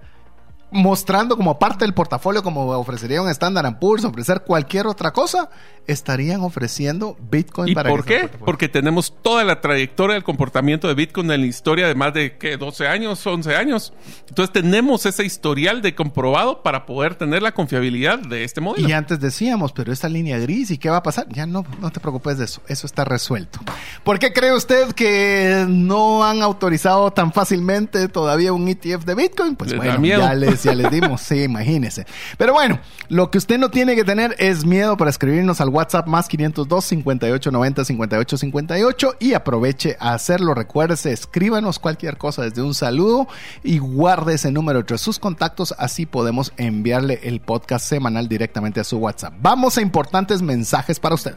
[0.77, 5.51] mostrando como parte del portafolio, como ofrecería un Standard Poor's, ofrecer cualquier otra cosa,
[5.87, 8.29] estarían ofreciendo Bitcoin ¿Y para por qué?
[8.45, 12.37] Porque tenemos toda la trayectoria del comportamiento de Bitcoin en la historia de más de
[12.37, 12.57] ¿qué?
[12.57, 13.93] 12 años, 11 años.
[14.29, 18.89] Entonces tenemos ese historial de comprobado para poder tener la confiabilidad de este modelo.
[18.89, 21.27] Y antes decíamos, pero esta línea gris, ¿y qué va a pasar?
[21.31, 23.61] Ya no, no te preocupes de eso, eso está resuelto.
[24.05, 29.57] ¿Por qué cree usted que no han autorizado tan fácilmente todavía un ETF de Bitcoin?
[29.57, 32.07] Pues Les bueno, ya les, ya les dimos, sí, imagínese.
[32.37, 36.07] Pero bueno, lo que usted no tiene que tener es miedo para escribirnos al WhatsApp
[36.07, 40.55] más 502 58 90 58 58 y aproveche a hacerlo.
[40.55, 43.29] Recuérdese, escríbanos cualquier cosa desde un saludo
[43.63, 48.85] y guarde ese número entre sus contactos, así podemos enviarle el podcast semanal directamente a
[48.85, 49.35] su WhatsApp.
[49.41, 51.37] Vamos a importantes mensajes para usted.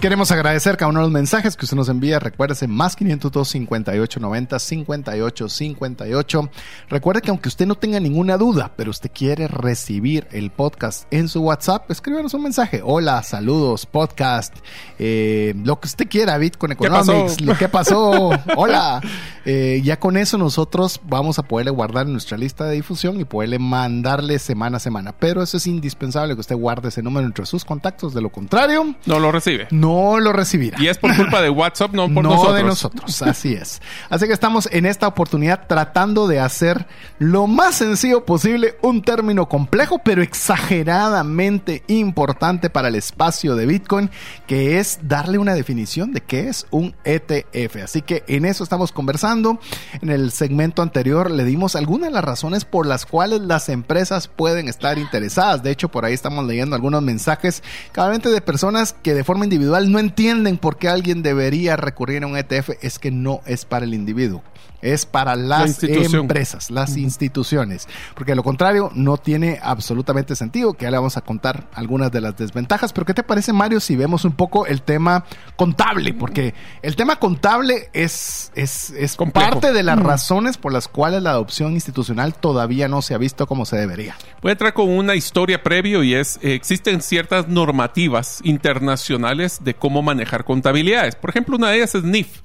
[0.00, 2.20] Queremos agradecer cada uno de los mensajes que usted nos envía.
[2.20, 6.50] Recuérdese, más 502 58 90 58 58.
[6.88, 11.28] Recuerde que aunque usted no tenga ninguna duda, pero usted quiere recibir el podcast en
[11.28, 12.80] su WhatsApp, escríbanos un mensaje.
[12.84, 14.54] Hola, saludos, podcast,
[15.00, 16.86] eh, lo que usted quiera, Bitcoin ¿Qué?
[16.86, 19.00] Economics, lo que pasó, hola.
[19.44, 23.24] Eh, ya con eso nosotros vamos a poderle guardar en nuestra lista de difusión y
[23.24, 25.12] poderle mandarle semana a semana.
[25.18, 28.14] Pero eso es indispensable que usted guarde ese número entre sus contactos.
[28.14, 29.66] De lo contrario, No lo recibe.
[29.72, 30.80] no no lo recibirá.
[30.80, 32.56] Y es por culpa de WhatsApp, no por no nosotros.
[32.56, 33.80] de nosotros, así es.
[34.10, 36.86] Así que estamos en esta oportunidad tratando de hacer
[37.18, 44.10] lo más sencillo posible un término complejo, pero exageradamente importante para el espacio de Bitcoin,
[44.46, 47.76] que es darle una definición de qué es un ETF.
[47.84, 49.58] Así que en eso estamos conversando.
[50.02, 54.28] En el segmento anterior le dimos algunas de las razones por las cuales las empresas
[54.28, 55.62] pueden estar interesadas.
[55.62, 59.77] De hecho, por ahí estamos leyendo algunos mensajes, claramente de personas que de forma individual
[59.86, 62.70] no entienden por qué alguien debería recurrir a un ETF.
[62.82, 64.42] Es que no es para el individuo
[64.80, 70.84] es para las empresas, las instituciones, porque de lo contrario no tiene absolutamente sentido, que
[70.84, 73.96] ya le vamos a contar algunas de las desventajas, pero ¿qué te parece Mario si
[73.96, 75.24] vemos un poco el tema
[75.56, 76.14] contable?
[76.14, 81.30] Porque el tema contable es, es, es parte de las razones por las cuales la
[81.30, 84.16] adopción institucional todavía no se ha visto como se debería.
[84.42, 89.74] Voy a entrar con una historia previo y es, eh, existen ciertas normativas internacionales de
[89.74, 91.14] cómo manejar contabilidades.
[91.14, 92.40] Por ejemplo, una de ellas es NIF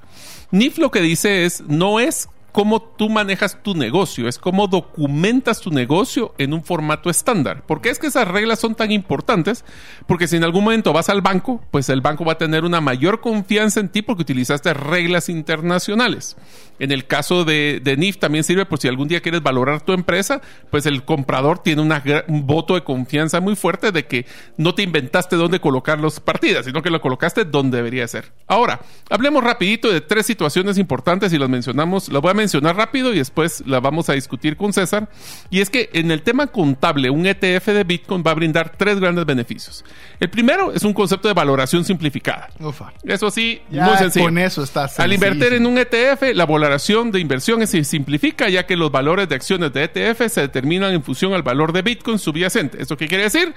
[0.54, 5.60] NIF lo que dice es, no es cómo tú manejas tu negocio, es cómo documentas
[5.60, 7.66] tu negocio en un formato estándar.
[7.66, 9.66] ¿Por qué es que esas reglas son tan importantes?
[10.08, 12.80] Porque si en algún momento vas al banco, pues el banco va a tener una
[12.80, 16.38] mayor confianza en ti porque utilizaste reglas internacionales.
[16.80, 20.42] En el caso de, NIF también sirve por si algún día quieres valorar tu empresa,
[20.70, 24.26] pues el comprador tiene un voto de confianza muy fuerte de que
[24.58, 28.32] no te inventaste dónde colocar las partidas, sino que lo colocaste donde debería ser.
[28.48, 32.36] Ahora, hablemos rapidito de tres situaciones importantes y las mencionamos, las voy a
[32.76, 35.10] rápido y después la vamos a discutir con César.
[35.50, 39.00] Y es que en el tema contable, un ETF de Bitcoin va a brindar tres
[39.00, 39.84] grandes beneficios.
[40.20, 42.50] El primero es un concepto de valoración simplificada.
[43.04, 44.26] Eso sí, muy sencillo.
[44.26, 48.66] Con eso está Al invertir en un ETF, la valoración de inversión se simplifica ya
[48.66, 52.20] que los valores de acciones de ETF se determinan en función al valor de Bitcoin
[52.20, 52.82] subyacente.
[52.82, 53.54] ¿Esto qué quiere decir?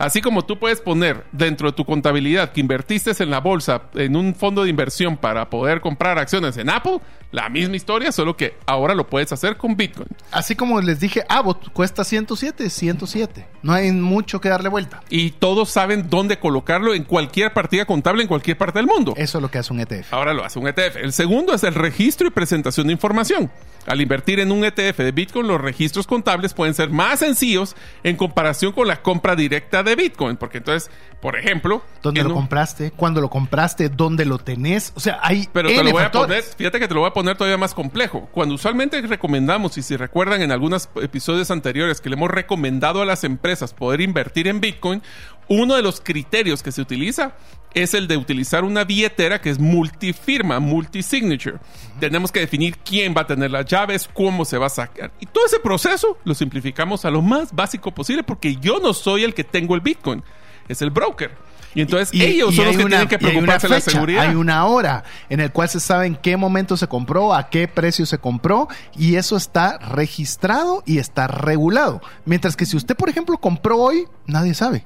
[0.00, 4.16] Así como tú puedes poner dentro de tu contabilidad que invertiste en la bolsa en
[4.16, 7.00] un fondo de inversión para poder comprar acciones en Apple,
[7.32, 10.08] la misma historia, solo que ahora lo puedes hacer con Bitcoin.
[10.32, 13.46] Así como les dije, Abbott cuesta 107, 107.
[13.62, 15.02] No hay mucho que darle vuelta.
[15.10, 19.12] Y todos saben dónde colocarlo en cualquier partida contable en cualquier parte del mundo.
[19.18, 20.14] Eso es lo que hace un ETF.
[20.14, 20.96] Ahora lo hace un ETF.
[20.96, 23.50] El segundo es el registro y presentación de información.
[23.86, 28.16] Al invertir en un ETF de Bitcoin, los registros contables pueden ser más sencillos en
[28.16, 30.36] comparación con la compra directa de Bitcoin.
[30.36, 30.90] Porque entonces,
[31.20, 31.82] por ejemplo...
[32.02, 32.90] ¿Dónde lo compraste?
[32.90, 33.88] ¿Cuándo lo compraste?
[33.88, 34.92] ¿Dónde lo tenés?
[34.96, 35.48] O sea, hay...
[35.52, 36.42] Pero te lo voy a poner...
[36.42, 38.28] Fíjate que te lo voy a poner todavía más complejo.
[38.32, 43.06] Cuando usualmente recomendamos, y si recuerdan en algunos episodios anteriores que le hemos recomendado a
[43.06, 45.02] las empresas poder invertir en Bitcoin,
[45.50, 47.32] uno de los criterios que se utiliza
[47.74, 51.58] es el de utilizar una billetera que es multifirma, multisignature.
[51.98, 55.12] Tenemos que definir quién va a tener las llaves, cómo se va a sacar.
[55.18, 59.24] Y todo ese proceso lo simplificamos a lo más básico posible porque yo no soy
[59.24, 60.22] el que tengo el Bitcoin,
[60.68, 61.32] es el broker.
[61.74, 64.28] Y entonces ellos son los que tienen que preocuparse de la seguridad.
[64.28, 67.66] Hay una hora en el cual se sabe en qué momento se compró, a qué
[67.66, 72.00] precio se compró, y eso está registrado y está regulado.
[72.24, 74.84] Mientras que si usted, por ejemplo, compró hoy, nadie sabe.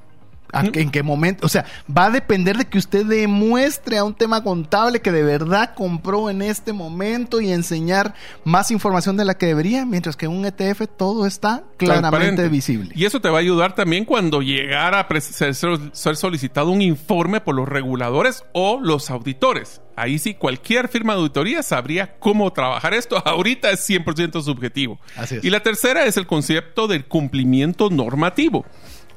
[0.62, 1.47] ¿En qué momento?
[1.47, 5.23] O sea, va a depender de que usted demuestre a un tema contable que de
[5.23, 8.14] verdad compró en este momento y enseñar
[8.45, 12.93] más información de la que debería, mientras que en un ETF todo está claramente visible.
[12.95, 17.40] Y eso te va a ayudar también cuando llegara a ser, ser solicitado un informe
[17.40, 19.81] por los reguladores o los auditores.
[19.97, 23.17] Ahí sí, cualquier firma de auditoría sabría cómo trabajar esto.
[23.25, 24.99] Ahorita es 100% subjetivo.
[25.17, 25.45] Así es.
[25.45, 28.64] Y la tercera es el concepto del cumplimiento normativo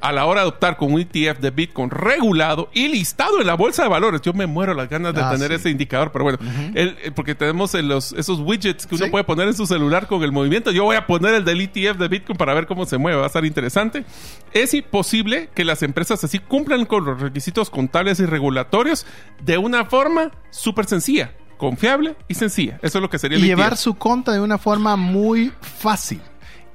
[0.01, 3.55] a la hora de optar con un ETF de Bitcoin regulado y listado en la
[3.55, 4.21] bolsa de valores.
[4.21, 6.38] Yo me muero las ganas de ah, tener ese indicador, pero bueno,
[6.75, 10.31] eh, porque tenemos los, esos widgets que uno puede poner en su celular con el
[10.31, 10.71] movimiento.
[10.71, 13.25] Yo voy a poner el del ETF de Bitcoin para ver cómo se mueve, va
[13.25, 14.05] a estar interesante.
[14.53, 19.05] Es posible que las empresas así cumplan con los requisitos contables y regulatorios
[19.43, 22.79] de una forma súper sencilla confiable y sencilla.
[22.83, 26.21] Eso es lo que sería el llevar su cuenta de una forma muy fácil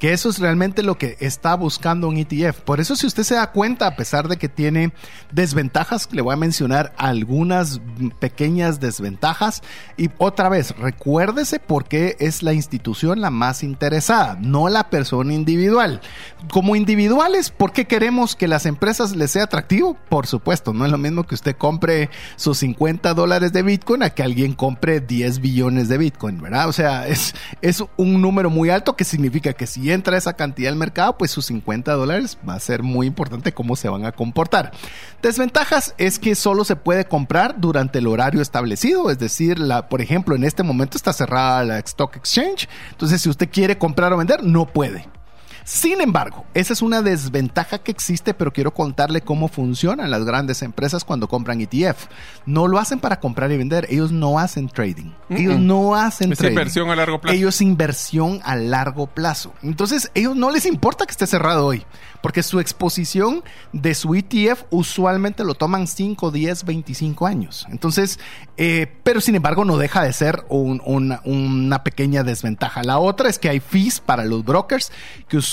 [0.03, 2.63] que eso es realmente lo que está buscando un ETF.
[2.63, 4.93] Por eso si usted se da cuenta, a pesar de que tiene
[5.31, 7.81] desventajas, le voy a mencionar algunas
[8.19, 9.63] pequeñas desventajas.
[9.97, 15.35] Y otra vez, recuérdese por qué es la institución la más interesada, no la persona
[15.35, 16.01] individual.
[16.51, 19.97] Como individuales, ¿por qué queremos que las empresas les sea atractivo?
[20.09, 24.11] Por supuesto, no es lo mismo que usted compre sus 50 dólares de Bitcoin a
[24.11, 26.69] que alguien compre 10 billones de Bitcoin, ¿verdad?
[26.69, 30.73] O sea, es, es un número muy alto que significa que si entra esa cantidad
[30.73, 34.13] al mercado, pues sus 50 dólares va a ser muy importante cómo se van a
[34.13, 34.73] comportar.
[35.23, 40.01] Desventajas es que solo se puede comprar durante el horario establecido, es decir, la, por
[40.01, 44.17] ejemplo, en este momento está cerrada la Stock Exchange, entonces si usted quiere comprar o
[44.17, 45.07] vender, no puede.
[45.65, 50.63] Sin embargo, esa es una desventaja que existe, pero quiero contarle cómo funcionan las grandes
[50.63, 52.07] empresas cuando compran ETF.
[52.47, 55.13] No lo hacen para comprar y vender, ellos no hacen trading.
[55.31, 56.53] Ellos no hacen Es trading.
[56.55, 57.37] inversión a largo plazo.
[57.37, 59.53] Ellos inversión a largo plazo.
[59.63, 61.85] Entonces, ellos no les importa que esté cerrado hoy,
[62.23, 67.67] porque su exposición de su ETF usualmente lo toman 5, 10, 25 años.
[67.71, 68.19] Entonces,
[68.57, 72.83] eh, pero sin embargo no deja de ser un- una, una pequeña desventaja.
[72.83, 74.93] La otra es que hay fees para los brokers
[75.29, 75.53] que usualmente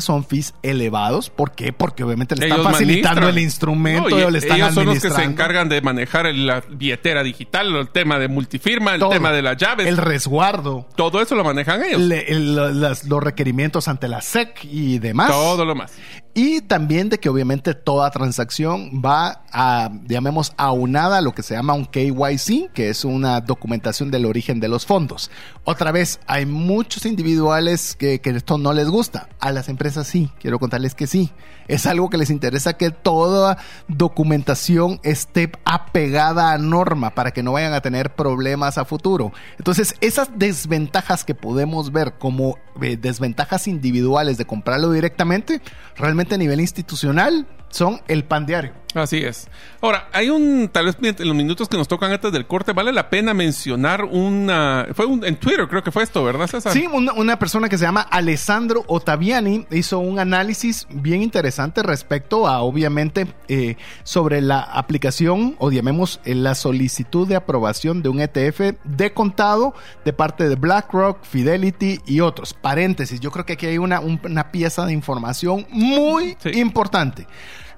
[0.00, 1.30] son fees elevados.
[1.30, 1.72] ¿Por qué?
[1.72, 3.36] Porque obviamente le están Ellos facilitando administran.
[3.38, 6.26] el instrumento, No, y ellos le están ellos son los que se encargan de manejar
[6.34, 9.10] la billetera digital, el tema de multifirma, el Todo.
[9.10, 9.86] tema de las llaves.
[9.86, 10.86] El resguardo.
[10.96, 12.00] todo eso lo manejan ellos.
[12.00, 15.30] le- el- las- los requerimientos ante la SEC y demás.
[15.30, 15.92] Todo lo más.
[16.38, 21.54] Y también de que obviamente toda transacción va a, llamemos, aunada a lo que se
[21.54, 25.30] llama un KYC, que es una documentación del origen de los fondos.
[25.64, 29.30] Otra vez, hay muchos individuales que, que esto no les gusta.
[29.40, 31.32] A las empresas sí, quiero contarles que sí.
[31.68, 33.56] Es algo que les interesa que toda
[33.88, 39.32] documentación esté apegada a norma para que no vayan a tener problemas a futuro.
[39.58, 45.62] Entonces, esas desventajas que podemos ver como eh, desventajas individuales de comprarlo directamente,
[45.96, 47.46] realmente a nivel institucional
[47.76, 48.72] son el pan diario.
[48.94, 49.46] Así es.
[49.82, 52.92] Ahora, hay un, tal vez en los minutos que nos tocan antes del corte, vale
[52.94, 56.72] la pena mencionar una, fue un, en Twitter creo que fue esto, ¿verdad César?
[56.72, 62.48] Sí, una, una persona que se llama Alessandro Ottaviani hizo un análisis bien interesante respecto
[62.48, 68.20] a, obviamente, eh, sobre la aplicación o llamemos eh, la solicitud de aprobación de un
[68.20, 69.74] ETF de contado
[70.06, 72.54] de parte de BlackRock, Fidelity y otros.
[72.54, 76.50] Paréntesis, yo creo que aquí hay una, un- una pieza de información muy Sí.
[76.58, 77.26] importante.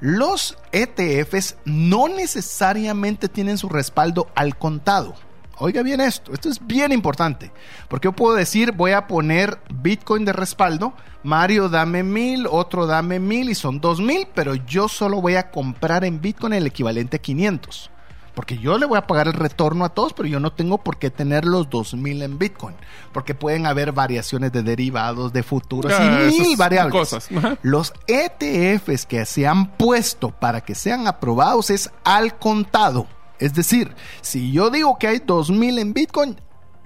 [0.00, 5.14] Los ETFs no necesariamente tienen su respaldo al contado.
[5.60, 7.50] Oiga bien esto, esto es bien importante,
[7.88, 10.94] porque yo puedo decir, voy a poner Bitcoin de respaldo,
[11.24, 15.50] Mario dame mil, otro dame mil y son dos mil, pero yo solo voy a
[15.50, 17.90] comprar en Bitcoin el equivalente a 500.
[18.38, 20.96] Porque yo le voy a pagar el retorno a todos, pero yo no tengo por
[20.98, 22.76] qué tener los 2000 en Bitcoin.
[23.12, 26.92] Porque pueden haber variaciones de derivados, de futuros Ah, y esas mil variables.
[26.92, 27.28] cosas.
[27.62, 33.08] Los ETFs que se han puesto para que sean aprobados es al contado.
[33.40, 36.40] Es decir, si yo digo que hay 2000 en Bitcoin,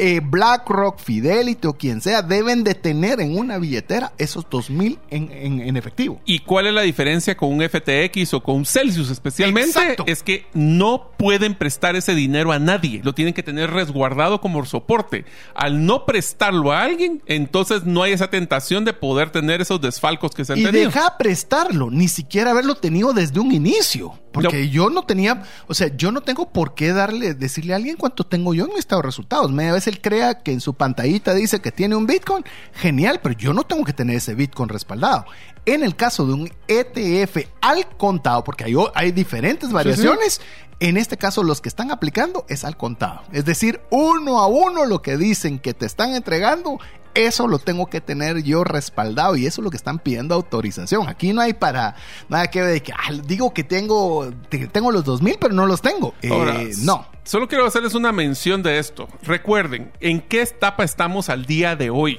[0.04, 5.30] eh, BlackRock, Fidelity o quien sea deben de tener en una billetera esos 2000 en,
[5.30, 6.20] en, en efectivo.
[6.24, 9.70] ¿Y cuál es la diferencia con un FTX o con un Celsius especialmente?
[9.78, 10.04] Exacto.
[10.08, 13.00] Es que no pueden prestar ese dinero a nadie.
[13.04, 15.24] Lo tienen que tener resguardado como soporte.
[15.54, 20.32] Al no prestarlo a alguien, entonces no hay esa tentación de poder tener esos desfalcos
[20.32, 20.86] que se han Y tenido.
[20.86, 24.18] deja prestarlo, ni siquiera haberlo tenido desde un inicio.
[24.32, 27.96] Porque yo no tenía, o sea, yo no tengo por qué darle, decirle a alguien
[27.96, 29.50] cuánto tengo yo en mi estado de resultados.
[29.52, 33.36] Media vez él crea que en su pantallita dice que tiene un Bitcoin, genial, pero
[33.36, 35.26] yo no tengo que tener ese Bitcoin respaldado.
[35.64, 40.40] En el caso de un ETF al contado, porque hay, hay diferentes variaciones,
[40.80, 43.22] en este caso los que están aplicando es al contado.
[43.32, 46.80] Es decir, uno a uno lo que dicen que te están entregando
[47.14, 51.08] eso lo tengo que tener yo respaldado y eso es lo que están pidiendo autorización.
[51.08, 51.96] Aquí no hay para
[52.28, 55.66] nada que ver de que ah, digo que tengo, que tengo los 2000 pero no
[55.66, 56.14] los tengo.
[56.22, 57.06] Eh, no.
[57.24, 59.08] Solo quiero hacerles una mención de esto.
[59.22, 62.18] Recuerden, ¿en qué etapa estamos al día de hoy?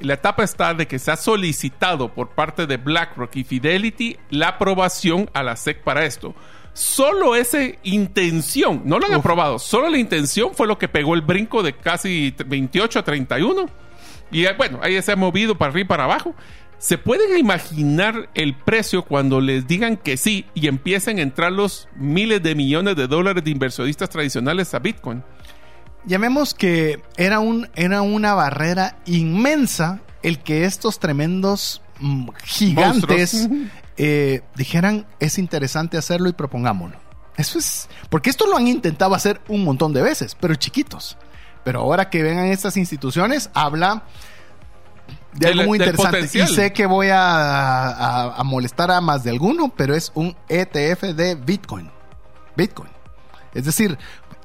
[0.00, 4.48] La etapa está de que se ha solicitado por parte de BlackRock y Fidelity la
[4.48, 6.34] aprobación a la SEC para esto.
[6.72, 9.18] Solo esa intención, no lo han Uf.
[9.18, 13.66] aprobado, solo la intención fue lo que pegó el brinco de casi 28 a 31.
[14.34, 16.34] Y eh, bueno, ahí se ha movido para arriba y para abajo.
[16.78, 21.88] ¿Se pueden imaginar el precio cuando les digan que sí y empiecen a entrar los
[21.94, 25.22] miles de millones de dólares de inversionistas tradicionales a Bitcoin?
[26.04, 33.48] Llamemos que era, un, era una barrera inmensa el que estos tremendos mm, gigantes
[33.96, 36.98] eh, dijeran es interesante hacerlo y propongámoslo.
[37.36, 41.16] Eso es, porque esto lo han intentado hacer un montón de veces, pero chiquitos.
[41.64, 44.02] Pero ahora que vengan estas instituciones, habla
[45.32, 46.18] de algo muy interesante.
[46.18, 46.48] potencial.
[46.50, 47.18] Y sé que voy a,
[47.88, 51.90] a- a molestar a más de alguno, pero es un ETF de Bitcoin.
[52.56, 52.90] Bitcoin.
[53.52, 53.98] Es decir,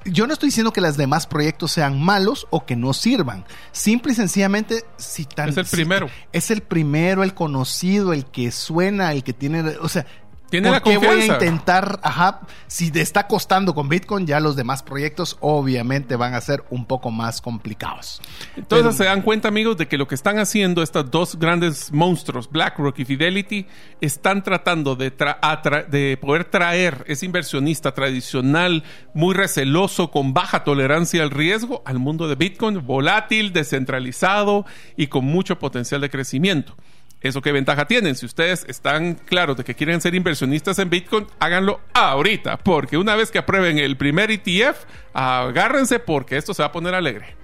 [0.06, 3.46] yo no estoy diciendo que los demás proyectos sean malos o que no sirvan.
[3.72, 6.10] Simple y sencillamente, si tan, Es el si- primero.
[6.32, 9.62] es el primero, el conocido, el que suena, el que tiene.
[9.82, 10.06] O sea.
[10.50, 11.34] Tiene ¿por la voy a confianza?
[11.46, 16.42] intentar, ajá, si te está costando con Bitcoin, ya los demás proyectos obviamente van a
[16.42, 18.22] ser un poco más complicados.
[18.56, 21.92] Entonces Pero- se dan cuenta, amigos, de que lo que están haciendo estas dos grandes
[21.92, 23.68] monstruos, BlackRock y Fidelity,
[24.02, 28.84] están tratando de, tra- de poder traer ese inversionista tradicional,
[29.14, 34.66] muy receloso, con baja tolerancia al riesgo, al mundo de Bitcoin, volátil, descentralizado
[34.98, 36.76] y con mucho potencial de crecimiento.
[37.22, 38.16] ¿Eso qué ventaja tienen?
[38.16, 43.16] Si ustedes están claros de que quieren ser inversionistas en Bitcoin, háganlo ahorita, porque una
[43.16, 47.36] vez que aprueben el primer ETF, agárrense porque esto se va a poner alegre.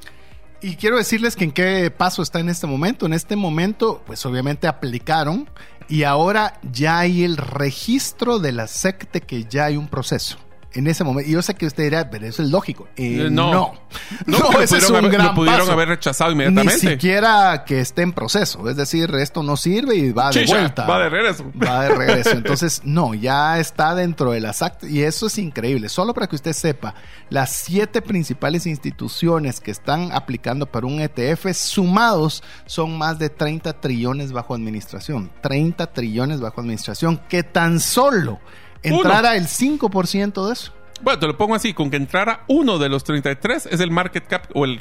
[0.62, 3.06] Y quiero decirles que en qué paso está en este momento.
[3.06, 5.50] En este momento, pues obviamente aplicaron
[5.90, 10.38] y ahora ya hay el registro de la SEC de que ya hay un proceso
[10.76, 11.30] en ese momento.
[11.30, 12.88] Y yo sé que usted dirá, pero eso es lógico.
[12.98, 13.52] Eh, no.
[13.52, 13.74] No,
[14.26, 16.74] no, eso es un haber, gran lo pudieron haber rechazado inmediatamente.
[16.74, 18.70] Ni siquiera que esté en proceso.
[18.70, 20.86] Es decir, esto no sirve y va de vuelta.
[20.86, 21.52] Va de regreso.
[21.62, 22.32] Va de regreso.
[22.32, 24.90] Entonces, no, ya está dentro de las actas.
[24.90, 25.90] Y eso es increíble.
[25.90, 26.96] Solo para que usted sepa,
[27.30, 33.80] las siete principales instituciones que están aplicando para un ETF sumados son más de 30
[33.80, 35.32] trillones bajo administración.
[35.42, 38.40] 30 trillones bajo administración que tan solo
[38.88, 40.72] entrara el 5% de eso.
[41.02, 44.28] Bueno, te lo pongo así, con que entrara uno de los 33 es el market
[44.28, 44.80] cap o el,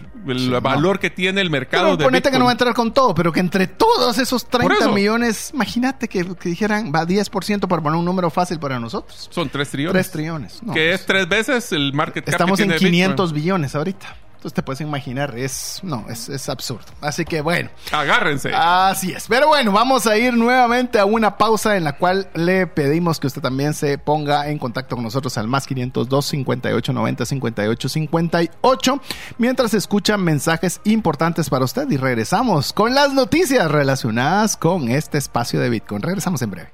[0.63, 3.15] valor que tiene el mercado pero de ponete que no va a entrar con todo,
[3.15, 8.05] pero que entre todos esos 30 millones, imagínate que, dijeran, va 10% para poner un
[8.05, 9.29] número fácil para nosotros.
[9.31, 9.93] Son 3 trillones.
[9.93, 10.61] 3 trillones.
[10.73, 14.17] que es tres veces el market cap Estamos que tiene en 500 billones ahorita.
[14.45, 16.85] Entonces te puedes imaginar, es, no, es, es, absurdo.
[17.01, 17.71] Así que bueno.
[17.91, 18.53] Agárrense.
[18.55, 19.25] Así es.
[19.27, 23.27] Pero bueno, vamos a ir nuevamente a una pausa en la cual le pedimos que
[23.27, 29.01] usted también se ponga en contacto con nosotros al más 502 58 90 58 58
[29.39, 35.59] mientras escuchan mensajes importantes para usted y regresamos con las noticias relacionadas con este espacio
[35.59, 36.03] de Bitcoin.
[36.03, 36.74] Regresamos en breve.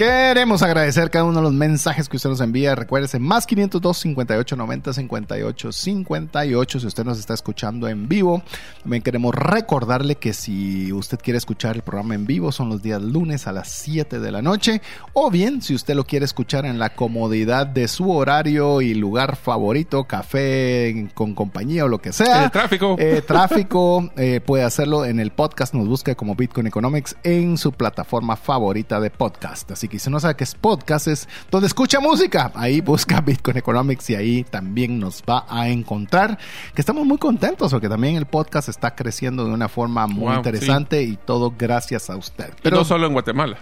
[0.00, 2.74] Queremos agradecer cada uno de los mensajes que usted nos envía.
[2.74, 8.42] Recuérdese, más 502 58 90 58 58 si usted nos está escuchando en vivo.
[8.80, 13.02] También queremos recordarle que si usted quiere escuchar el programa en vivo son los días
[13.02, 14.80] lunes a las 7 de la noche.
[15.12, 19.36] O bien, si usted lo quiere escuchar en la comodidad de su horario y lugar
[19.36, 22.44] favorito, café con compañía o lo que sea.
[22.44, 22.96] El tráfico.
[22.98, 25.74] Eh, tráfico, eh, puede hacerlo en el podcast.
[25.74, 29.70] Nos busca como Bitcoin Economics en su plataforma favorita de podcast.
[29.72, 32.50] Así que si no sabe qué es podcast, es donde escucha música.
[32.54, 36.38] Ahí busca Bitcoin Economics y ahí también nos va a encontrar.
[36.74, 41.02] Que estamos muy contentos porque también el podcast está creciendo de una forma muy interesante
[41.02, 42.54] y todo gracias a usted.
[42.62, 43.58] Pero no solo en Guatemala.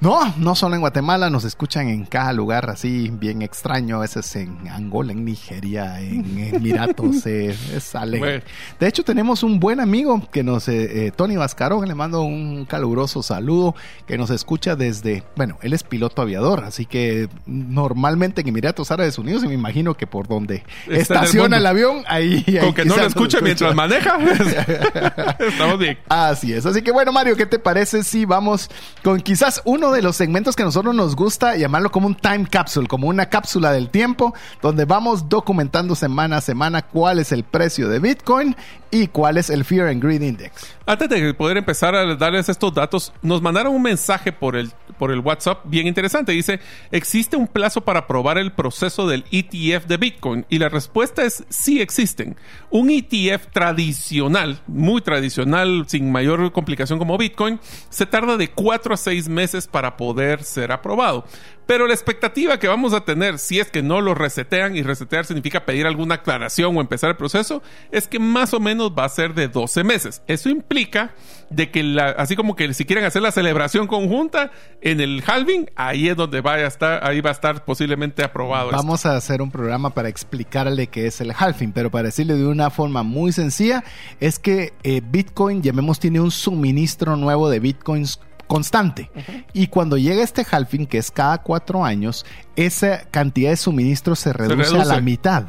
[0.00, 4.36] No, no solo en Guatemala, nos escuchan en cada lugar así bien extraño, a veces
[4.36, 8.44] en Angola, en Nigeria, en Emiratos, eh, es alegre.
[8.78, 12.64] De hecho, tenemos un buen amigo que nos, eh, eh, Tony Vascarón, le mando un
[12.64, 13.74] caluroso saludo,
[14.06, 19.18] que nos escucha desde, bueno, él es piloto aviador, así que normalmente en Emiratos Árabes
[19.18, 22.44] Unidos, y me imagino que por donde estaciona el, avión, ahí...
[22.60, 24.16] Con que no lo escucha, mientras maneja,
[25.40, 25.98] estamos bien.
[26.08, 28.70] Así es, así que bueno, Mario, ¿qué te parece si vamos
[29.02, 32.46] con quizás uno de los segmentos que a nosotros nos gusta llamarlo como un time
[32.46, 37.44] capsule, como una cápsula del tiempo, donde vamos documentando semana a semana cuál es el
[37.44, 38.56] precio de Bitcoin
[38.90, 40.74] y cuál es el Fear and Greed Index.
[40.86, 45.10] Antes de poder empezar a darles estos datos, nos mandaron un mensaje por el, por
[45.10, 46.32] el WhatsApp bien interesante.
[46.32, 46.60] Dice,
[46.90, 50.46] ¿existe un plazo para probar el proceso del ETF de Bitcoin?
[50.48, 52.36] Y la respuesta es sí existen.
[52.70, 57.60] Un ETF tradicional, muy tradicional, sin mayor complicación como Bitcoin,
[57.90, 61.24] se tarda de 4 a 6 meses para poder ser aprobado.
[61.68, 65.26] Pero la expectativa que vamos a tener, si es que no lo resetean, y resetear
[65.26, 67.62] significa pedir alguna aclaración o empezar el proceso,
[67.92, 70.22] es que más o menos va a ser de 12 meses.
[70.26, 71.14] Eso implica
[71.50, 74.50] de que, así como que si quieren hacer la celebración conjunta
[74.80, 78.70] en el halving, ahí es donde vaya a estar, ahí va a estar posiblemente aprobado.
[78.70, 82.46] Vamos a hacer un programa para explicarle qué es el halving, pero para decirle de
[82.46, 83.84] una forma muy sencilla,
[84.20, 89.10] es que eh, Bitcoin, llamemos, tiene un suministro nuevo de Bitcoins constante.
[89.52, 92.26] Y cuando llega este halving, que es cada cuatro años,
[92.58, 95.44] esa cantidad de suministro se reduce, a la mitad.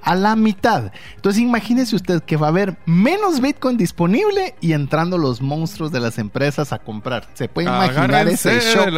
[0.00, 0.92] A la mitad.
[1.14, 6.00] Entonces imagínese usted que va a haber menos Bitcoin disponible y entrando los monstruos de
[6.00, 7.28] las empresas a comprar.
[7.34, 8.88] Se puede imaginar ese shock.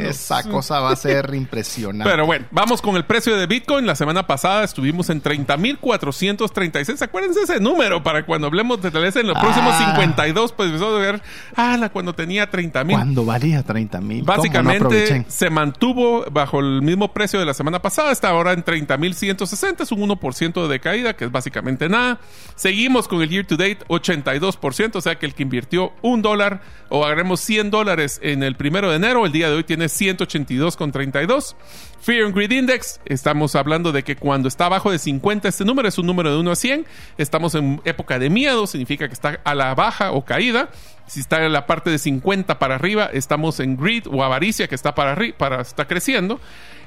[0.00, 2.08] Esa cosa va a ser impresionante.
[2.08, 3.86] Pero bueno, vamos con el precio de Bitcoin.
[3.86, 7.02] La semana pasada estuvimos en 30.436.
[7.02, 10.54] Acuérdense ese número para cuando hablemos de tal vez en los próximos 52, ah.
[10.56, 11.20] pues empezó a ver,
[11.56, 12.92] ah, cuando tenía 30.000.
[12.92, 14.24] Cuando valía 30.000.
[14.24, 19.82] Básicamente se mantuvo bajo el mismo precio de la semana pasada, está ahora en 30.160,
[19.82, 22.20] es un 1% de caída, que es básicamente nada.
[22.54, 26.62] Seguimos con el year to date, 82%, o sea que el que invirtió un dólar
[26.88, 31.54] o agarremos 100 dólares en el primero de enero, el día de hoy tiene 182,32.
[32.00, 35.86] Fear and Greed Index, estamos hablando de que cuando está abajo de 50, este número
[35.86, 36.86] es un número de 1 a 100,
[37.18, 40.70] estamos en época de miedo, significa que está a la baja o caída.
[41.06, 44.76] Si está en la parte de 50 para arriba, estamos en greed o avaricia que
[44.76, 46.40] está para arriba, para, está creciendo.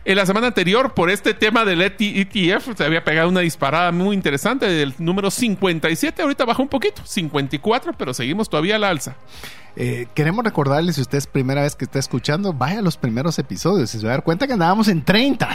[0.05, 4.15] En la semana anterior, por este tema del ETF, se había pegado una disparada muy
[4.15, 6.23] interesante del número 57.
[6.23, 9.15] Ahorita bajó un poquito, 54, pero seguimos todavía a la alza.
[9.75, 13.39] Eh, queremos recordarles, si usted es primera vez que está escuchando, vaya a los primeros
[13.39, 15.49] episodios y se va a dar cuenta que andábamos en 30,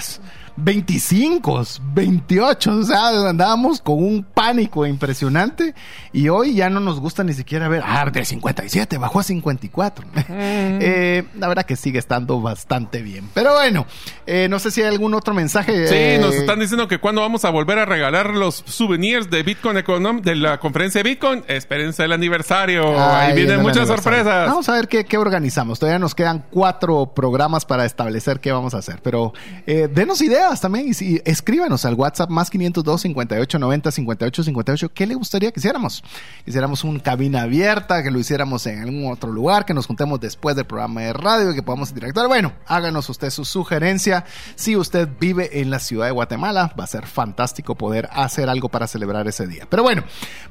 [0.57, 1.62] 25,
[1.94, 5.74] 28, o sea, andábamos con un pánico impresionante
[6.12, 10.07] y hoy ya no nos gusta ni siquiera ver, ah, de 57 bajó a 54.
[10.28, 10.78] Mm.
[10.82, 13.28] eh, la verdad que sigue estando bastante bien.
[13.32, 13.86] Pero bueno,
[14.26, 15.86] eh, no sé si hay algún otro mensaje.
[15.88, 19.78] Sí, nos están diciendo que cuando vamos a volver a regalar los souvenirs de Bitcoin
[19.78, 22.99] Econom de la conferencia de Bitcoin, espérense el aniversario.
[23.01, 24.49] Ahí vienen muchas sorpresas.
[24.49, 25.78] Vamos a ver qué, organizamos.
[25.78, 29.01] Todavía nos quedan cuatro programas para establecer qué vamos a hacer.
[29.03, 29.32] Pero
[29.66, 34.92] eh, denos ideas también y, escríbanos al WhatsApp más 502 58 90 58 58.
[34.94, 36.03] ¿Qué le gustaría que hiciéramos?
[36.46, 40.57] Hiciéramos una cabina abierta, que lo hiciéramos en algún otro lugar, que nos juntemos después
[40.57, 42.28] del programa de radio, que podamos interactuar.
[42.28, 44.24] Bueno, háganos usted su sugerencia.
[44.55, 48.68] Si usted vive en la ciudad de Guatemala, va a ser fantástico poder hacer algo
[48.68, 49.66] para celebrar ese día.
[49.68, 50.05] Pero bueno,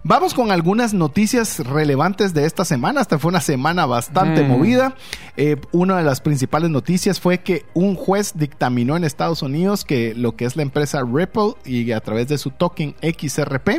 [0.03, 3.01] vamos con algunas noticias relevantes de esta semana.
[3.01, 4.47] Esta fue una semana bastante mm.
[4.47, 4.95] movida.
[5.35, 10.13] Eh, una de las principales noticias fue que un juez dictaminó en Estados Unidos que
[10.15, 13.69] lo que es la empresa Ripple y a través de su token XRP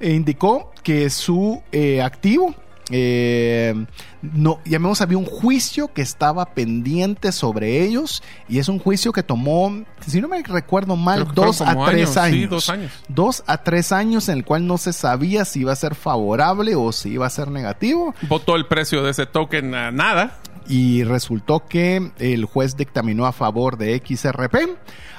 [0.00, 2.54] eh, indicó que su eh, activo
[2.90, 3.74] eh,
[4.20, 9.22] no, llamemos, había un juicio que estaba pendiente sobre ellos y es un juicio que
[9.22, 12.50] tomó, si no me recuerdo mal, dos a tres años.
[12.50, 12.92] dos años.
[13.08, 16.74] Dos a tres años en el cual no se sabía si iba a ser favorable
[16.74, 18.14] o si iba a ser negativo.
[18.22, 20.38] Votó el precio de ese token a nada.
[20.68, 24.56] Y resultó que el juez dictaminó a favor de XRP.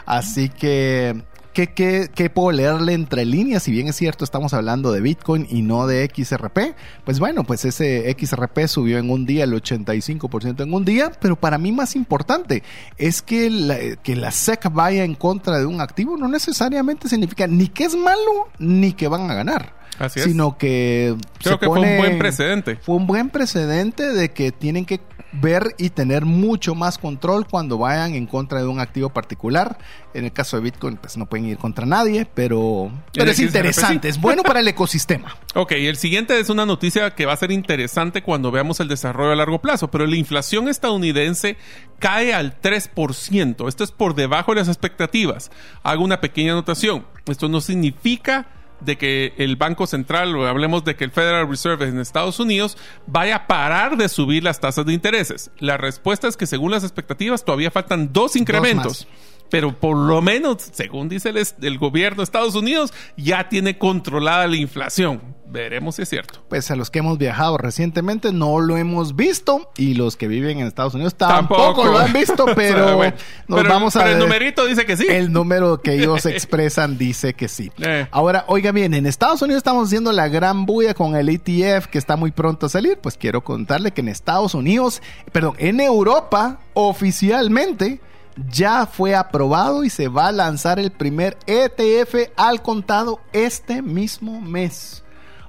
[0.06, 1.24] Así que
[1.54, 3.62] ¿Qué, puedo leerle entre líneas?
[3.64, 6.76] Si bien es cierto, estamos hablando de Bitcoin y no de XRP.
[7.06, 11.36] Pues bueno, pues ese XRP subió en un día el 85% en un día, pero
[11.36, 12.64] para mí más importante
[12.98, 17.46] es que la, que la SEC vaya en contra de un activo no necesariamente significa
[17.46, 19.76] ni que es malo ni que van a ganar.
[20.00, 20.26] Así es.
[20.26, 21.16] Sino que...
[21.38, 22.78] Creo que fue un buen precedente.
[22.78, 25.00] Fue un buen precedente de que tienen que
[25.34, 29.78] ver y tener mucho más control cuando vayan en contra de un activo particular.
[30.14, 34.10] En el caso de Bitcoin, pues no pueden ir contra nadie, pero, pero es interesante,
[34.10, 35.36] es bueno para el ecosistema.
[35.56, 39.34] Ok, el siguiente es una noticia que va a ser interesante cuando veamos el desarrollo
[39.34, 41.58] a largo plazo, pero la inflación estadounidense
[42.00, 43.68] cae al 3%.
[43.70, 45.52] Esto es por debajo de las expectativas.
[45.84, 47.06] Hago una pequeña anotación.
[47.28, 48.48] Esto no significa
[48.86, 52.78] de que el Banco Central, o hablemos de que el Federal Reserve en Estados Unidos,
[53.08, 55.52] vaya a parar de subir las tasas de intereses.
[55.60, 59.08] La respuesta es que según las expectativas todavía faltan dos incrementos
[59.54, 61.32] pero por lo menos, según dice
[61.62, 65.33] el, gobierno de Estados Unidos, ya tiene controlada la inflación.
[65.54, 66.40] Veremos si es cierto.
[66.50, 70.58] Pues a los que hemos viajado recientemente no lo hemos visto y los que viven
[70.58, 73.00] en Estados Unidos tampoco, lo han visto, pero
[73.48, 75.06] nos vamos a el numerito dice que sí.
[75.08, 77.72] El número que ellos expresan dice que sí.
[77.78, 78.08] Eh.
[78.10, 82.00] Ahora, oiga bien, en Estados Unidos estamos haciendo la gran bulla con el ETF que
[82.00, 82.98] está muy pronto a salir.
[82.98, 88.02] Pues quiero contarle que en Estados Unidos, perdón, en Europa oficialmente
[88.50, 94.42] ya fue aprobado y se va a lanzar el primer ETF al contado este mismo
[94.42, 95.03] mes.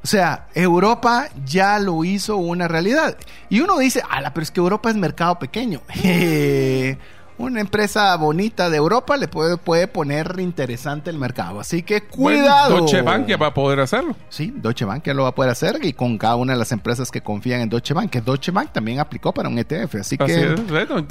[0.04, 3.16] O sea, Europa ya lo hizo una realidad.
[3.48, 5.80] Y uno dice, ala, pero es que Europa es mercado pequeño.
[7.38, 11.58] una empresa bonita de Europa le puede, puede poner interesante el mercado.
[11.58, 12.76] Así que cuidado.
[12.76, 14.14] Deutsche Bank ya va a poder hacerlo.
[14.28, 16.70] Sí, Deutsche Bank ya lo va a poder hacer y con cada una de las
[16.72, 19.96] empresas que confían en Deutsche Bank, que Deutsche Bank también aplicó para un ETF.
[19.96, 20.54] Así, que,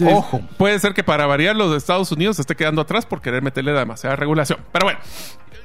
[0.05, 0.41] ojo.
[0.57, 3.41] Puede ser que para variar los de Estados Unidos se esté quedando atrás por querer
[3.41, 4.59] meterle demasiada regulación.
[4.71, 4.99] Pero bueno,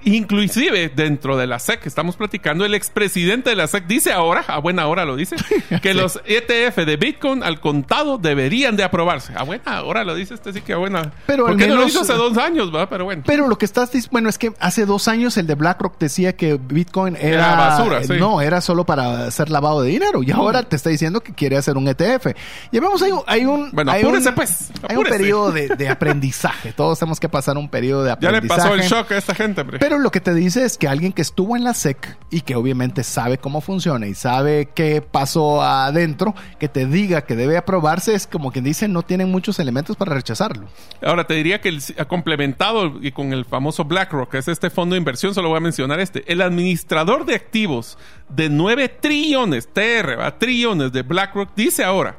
[0.05, 4.59] inclusive dentro de la SEC, estamos platicando, el expresidente de la SEC dice ahora, a
[4.59, 5.37] buena hora lo dice,
[5.83, 9.33] que los ETF de Bitcoin al contado deberían de aprobarse.
[9.37, 11.13] A buena hora lo dice este sí que a buena.
[11.27, 12.89] Pero ¿Por no lo hizo hace dos años, va?
[12.89, 13.23] Pero bueno.
[13.27, 16.35] Pero lo que estás diciendo, bueno, es que hace dos años el de BlackRock decía
[16.37, 18.15] que Bitcoin era, Era basura, sí.
[18.19, 20.23] No, era solo para hacer lavado de dinero.
[20.23, 22.27] Y ahora te está diciendo que quiere hacer un ETF.
[22.71, 23.23] Y vemos, hay un.
[23.27, 25.89] Hay un Bueno, hay apúrese, un- pues, Hay un periodo de, de
[26.19, 26.73] aprendizaje.
[26.73, 28.63] Todos tenemos que pasar un periodo de Ya le aprendizaje.
[28.63, 29.79] pasó el shock a esta gente, hombre.
[29.79, 32.57] Pero lo que te dice es que alguien que estuvo en la SEC y que
[32.57, 38.13] obviamente sabe cómo funciona y sabe qué pasó adentro, que te diga que debe aprobarse,
[38.13, 40.67] es como quien dice, no tienen muchos elementos para rechazarlo.
[41.03, 44.95] Ahora te diría que ha complementado y con el famoso BlackRock, que es este fondo
[44.95, 46.31] de inversión, solo voy a mencionar este.
[46.31, 47.97] El administrador de activos
[48.29, 50.37] de 9 trillones, TR, ¿va?
[50.37, 52.17] trillones de BlackRock, dice ahora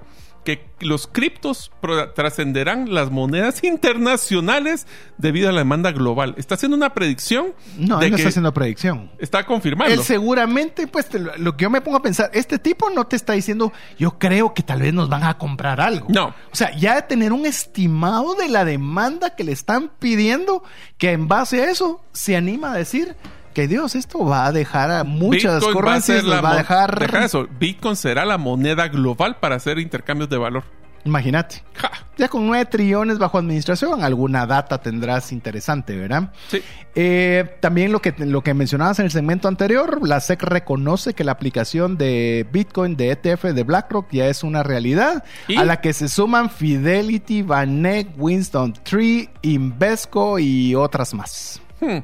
[0.58, 1.72] que los criptos
[2.16, 4.88] trascenderán las monedas internacionales
[5.18, 6.34] debido a la demanda global.
[6.38, 9.12] Está haciendo una predicción No, de él no que está haciendo predicción.
[9.20, 9.94] está confirmando.
[9.94, 13.16] Él seguramente, pues lo, lo que yo me pongo a pensar, este tipo no te
[13.16, 16.08] está diciendo, yo creo que tal vez nos van a comprar algo.
[16.10, 16.28] No.
[16.52, 20.64] O sea, ya de tener un estimado de la demanda que le están pidiendo,
[20.98, 23.16] que en base a eso se anima a decir
[23.54, 26.44] que Dios, esto va a dejar a muchas Bitcoin va a ser currencies, la nos
[26.44, 27.00] va a mon- dejar...
[27.00, 27.48] deja eso.
[27.60, 30.64] Bitcoin será la moneda global para hacer intercambios de valor.
[31.06, 31.64] Imagínate.
[31.76, 31.90] Ja.
[32.18, 36.34] Ya con 9 trillones bajo administración, alguna data tendrás interesante, ¿verdad?
[36.50, 36.62] Sí.
[36.94, 41.24] Eh, también lo que, lo que mencionabas en el segmento anterior, la SEC reconoce que
[41.24, 45.56] la aplicación de Bitcoin de ETF de BlackRock ya es una realidad, ¿Y?
[45.56, 51.62] a la que se suman Fidelity, Vanek, Winston Tree, Invesco y otras más.
[51.80, 52.00] Hmm.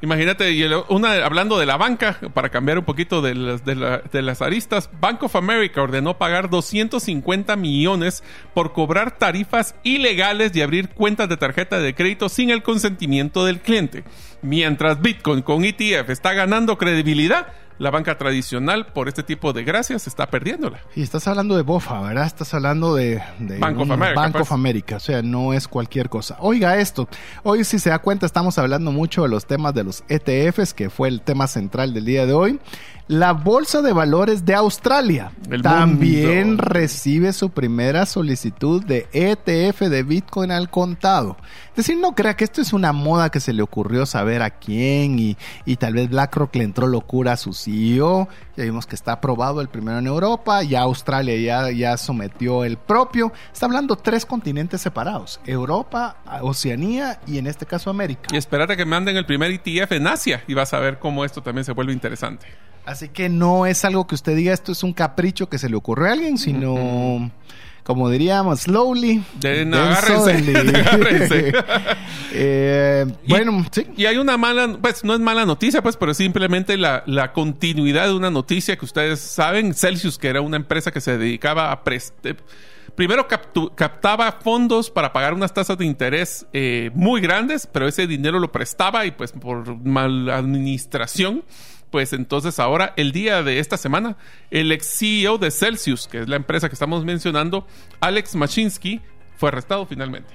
[0.00, 0.54] Imagínate,
[0.88, 4.88] una, hablando de la banca, para cambiar un poquito de las, de, de las aristas,
[5.00, 8.22] Bank of America ordenó pagar 250 millones
[8.54, 13.60] por cobrar tarifas ilegales y abrir cuentas de tarjeta de crédito sin el consentimiento del
[13.60, 14.04] cliente.
[14.40, 20.06] Mientras Bitcoin con ETF está ganando credibilidad, la banca tradicional por este tipo de gracias
[20.06, 20.80] está perdiéndola.
[20.94, 22.26] Y estás hablando de BOFA, ¿verdad?
[22.26, 24.42] Estás hablando de, de Bank of un America, Bank pues.
[24.42, 26.36] of America, o sea, no es cualquier cosa.
[26.40, 27.08] Oiga esto,
[27.42, 30.90] hoy si se da cuenta estamos hablando mucho de los temas de los ETFs, que
[30.90, 32.60] fue el tema central del día de hoy.
[33.08, 36.64] La Bolsa de Valores de Australia El también mundo.
[36.64, 41.38] recibe su primera solicitud de ETF de Bitcoin al contado.
[41.70, 44.50] Es decir, no crea que esto es una moda que se le ocurrió saber a
[44.50, 48.28] quién y, y tal vez BlackRock le entró locura a su CEO.
[48.58, 52.76] Ya vimos que está aprobado el primero en Europa, ya Australia ya, ya sometió el
[52.76, 53.32] propio.
[53.50, 58.28] Está hablando tres continentes separados, Europa, Oceanía y en este caso América.
[58.32, 61.42] Y espérate que manden el primer ETF en Asia y vas a ver cómo esto
[61.42, 62.67] también se vuelve interesante.
[62.88, 65.76] Así que no es algo que usted diga esto es un capricho que se le
[65.76, 67.30] ocurrió a alguien, sino,
[67.84, 69.22] como diríamos, slowly.
[69.40, 71.52] De- agárrense.
[72.32, 73.86] Eh, Y- bueno, sí.
[73.96, 78.06] Y hay una mala, pues no es mala noticia, pues, pero simplemente la, la continuidad
[78.06, 81.84] de una noticia que ustedes saben, Celsius, que era una empresa que se dedicaba a
[81.84, 82.36] prestar.
[82.94, 88.06] Primero captu- captaba fondos para pagar unas tasas de interés eh, muy grandes, pero ese
[88.06, 91.44] dinero lo prestaba y pues por mal administración,
[91.90, 94.16] pues entonces ahora, el día de esta semana,
[94.50, 97.66] el ex CEO de Celsius, que es la empresa que estamos mencionando,
[98.00, 99.00] Alex Machinsky,
[99.36, 100.28] fue arrestado finalmente.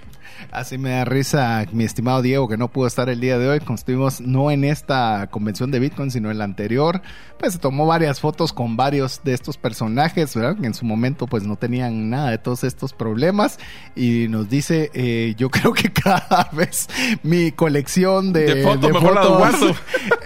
[0.51, 3.59] Así me da risa mi estimado Diego que no pudo estar el día de hoy.
[3.59, 7.01] Como estuvimos no en esta convención de Bitcoin, sino en la anterior.
[7.39, 10.57] Pues se tomó varias fotos con varios de estos personajes, ¿verdad?
[10.59, 13.59] Que en su momento pues no tenían nada de todos estos problemas.
[13.95, 16.88] Y nos dice, eh, yo creo que cada vez
[17.23, 19.69] mi colección de, De fotos mejor las guardo.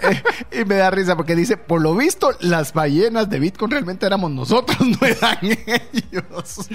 [0.02, 0.22] Eh,
[0.60, 4.30] y me da risa porque dice, por lo visto, las ballenas de Bitcoin realmente éramos
[4.30, 6.68] nosotros, no eran ellos.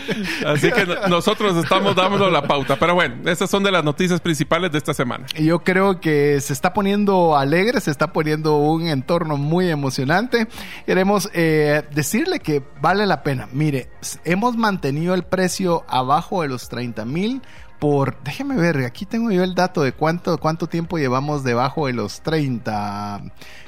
[0.45, 2.77] Así que no- nosotros estamos dando la pauta.
[2.77, 5.25] Pero bueno, esas son de las noticias principales de esta semana.
[5.39, 10.47] Yo creo que se está poniendo alegre, se está poniendo un entorno muy emocionante.
[10.85, 13.47] Queremos eh, decirle que vale la pena.
[13.51, 13.89] Mire,
[14.25, 17.41] hemos mantenido el precio abajo de los 30 mil
[17.79, 21.93] por, déjeme ver, aquí tengo yo el dato de cuánto, cuánto tiempo llevamos debajo de
[21.93, 23.23] los 30.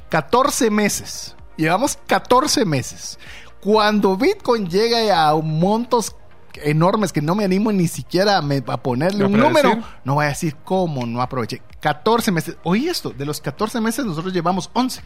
[0.07, 1.35] 14 meses.
[1.57, 3.19] Llevamos 14 meses.
[3.61, 6.15] Cuando Bitcoin llegue a montos
[6.63, 10.29] enormes que no me animo ni siquiera a, ponerle A un número, no voy a
[10.29, 11.61] decir cómo no aproveché.
[11.79, 12.57] 14 meses.
[12.63, 15.01] Oye esto, de los 14 meses nosotros llevamos 11.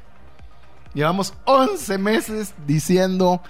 [0.93, 3.41] Llevamos 11 meses diciendo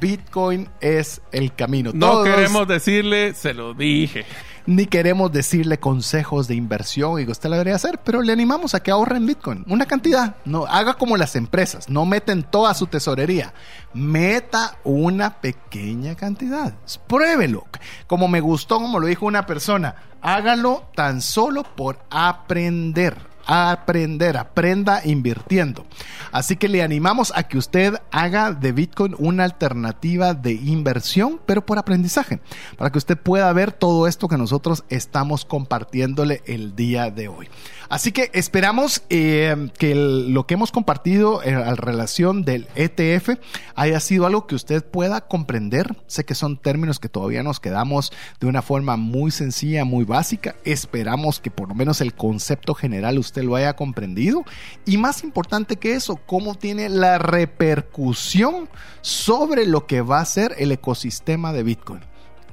[0.00, 1.90] Bitcoin es el camino.
[1.94, 4.24] No Todos- queremos decirle, se lo dije.
[4.66, 8.74] ni queremos decirle consejos de inversión y que usted la debería hacer, pero le animamos
[8.74, 9.62] a que ahorre en Bitcoin.
[9.68, 10.36] Una cantidad.
[10.46, 11.88] No, haga como las empresas.
[11.90, 13.52] No meten toda su tesorería.
[13.92, 16.74] Meta una pequeña cantidad.
[17.06, 17.66] Pruébelo.
[18.06, 23.33] Como me gustó, como lo dijo una persona, hágalo tan solo por aprender.
[23.46, 25.86] Aprender, aprenda invirtiendo.
[26.32, 31.64] Así que le animamos a que usted haga de Bitcoin una alternativa de inversión, pero
[31.64, 32.40] por aprendizaje,
[32.76, 37.48] para que usted pueda ver todo esto que nosotros estamos compartiéndole el día de hoy.
[37.88, 43.38] Así que esperamos eh, que lo que hemos compartido en eh, relación del ETF
[43.74, 45.94] haya sido algo que usted pueda comprender.
[46.06, 50.56] Sé que son términos que todavía nos quedamos de una forma muy sencilla, muy básica.
[50.64, 54.44] Esperamos que por lo menos el concepto general usted lo haya comprendido.
[54.84, 58.68] Y más importante que eso, cómo tiene la repercusión
[59.00, 62.00] sobre lo que va a ser el ecosistema de Bitcoin.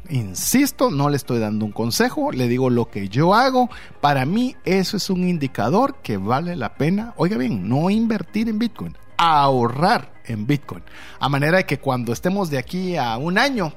[0.09, 3.69] Insisto, no le estoy dando un consejo, le digo lo que yo hago.
[4.01, 8.59] Para mí eso es un indicador que vale la pena, oiga bien, no invertir en
[8.59, 10.83] Bitcoin, ahorrar en Bitcoin.
[11.19, 13.73] A manera de que cuando estemos de aquí a un año,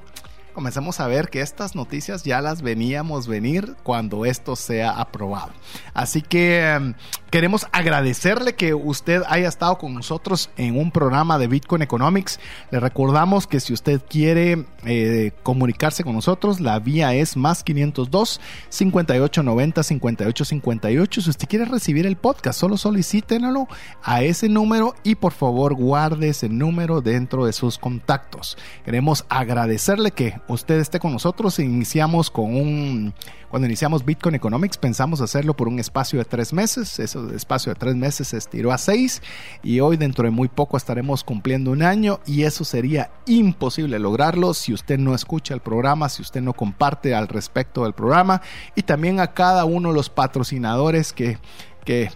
[0.54, 5.52] comenzamos a ver que estas noticias ya las veníamos venir cuando esto sea aprobado.
[5.92, 6.94] Así que em,
[7.30, 12.40] queremos agradecerle que usted haya estado con nosotros en un programa de Bitcoin Economics.
[12.70, 18.40] Le recordamos que si usted quiere eh, comunicarse con nosotros, la vía es más 502
[18.68, 21.20] 5890 5858.
[21.20, 23.68] Si usted quiere recibir el podcast, solo solicítenlo
[24.02, 28.56] a ese número y por favor guarde ese número dentro de sus contactos.
[28.84, 31.58] Queremos agradecerle que usted esté con nosotros.
[31.58, 33.14] Iniciamos con un,
[33.48, 36.98] cuando iniciamos Bitcoin Economics pensamos hacerlo por un espacio de tres meses.
[36.98, 39.22] Ese espacio de tres meses se estiró a seis
[39.62, 44.54] y hoy dentro de muy poco estaremos cumpliendo un año y eso sería imposible lograrlo
[44.54, 48.42] si usted no escucha el programa, si usted no comparte al respecto del programa
[48.74, 51.38] y también a cada uno de los patrocinadores que
[51.84, 52.10] que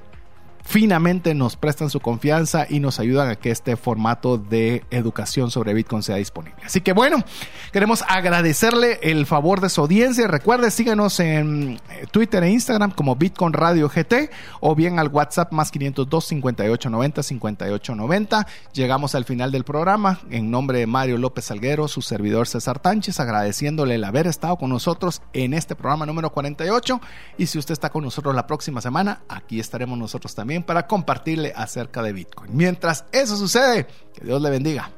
[0.69, 5.73] finamente nos prestan su confianza y nos ayudan a que este formato de educación sobre
[5.73, 6.63] Bitcoin sea disponible.
[6.63, 7.25] Así que bueno,
[7.73, 10.29] queremos agradecerle el favor de su audiencia.
[10.29, 15.53] Recuerde, síganos en eh, Twitter e Instagram como Bitcoin Radio GT o bien al WhatsApp
[15.53, 18.47] más 502 58 90 58 90.
[18.75, 20.21] Llegamos al final del programa.
[20.29, 24.69] En nombre de Mario López Salguero, su servidor César Tánchez, agradeciéndole el haber estado con
[24.69, 27.01] nosotros en este programa número 48.
[27.39, 32.03] Y si usted está con nosotros la próxima semana, aquí estaremos nosotros para compartirle acerca
[32.03, 32.57] de Bitcoin.
[32.57, 34.91] Mientras eso sucede, que Dios le bendiga.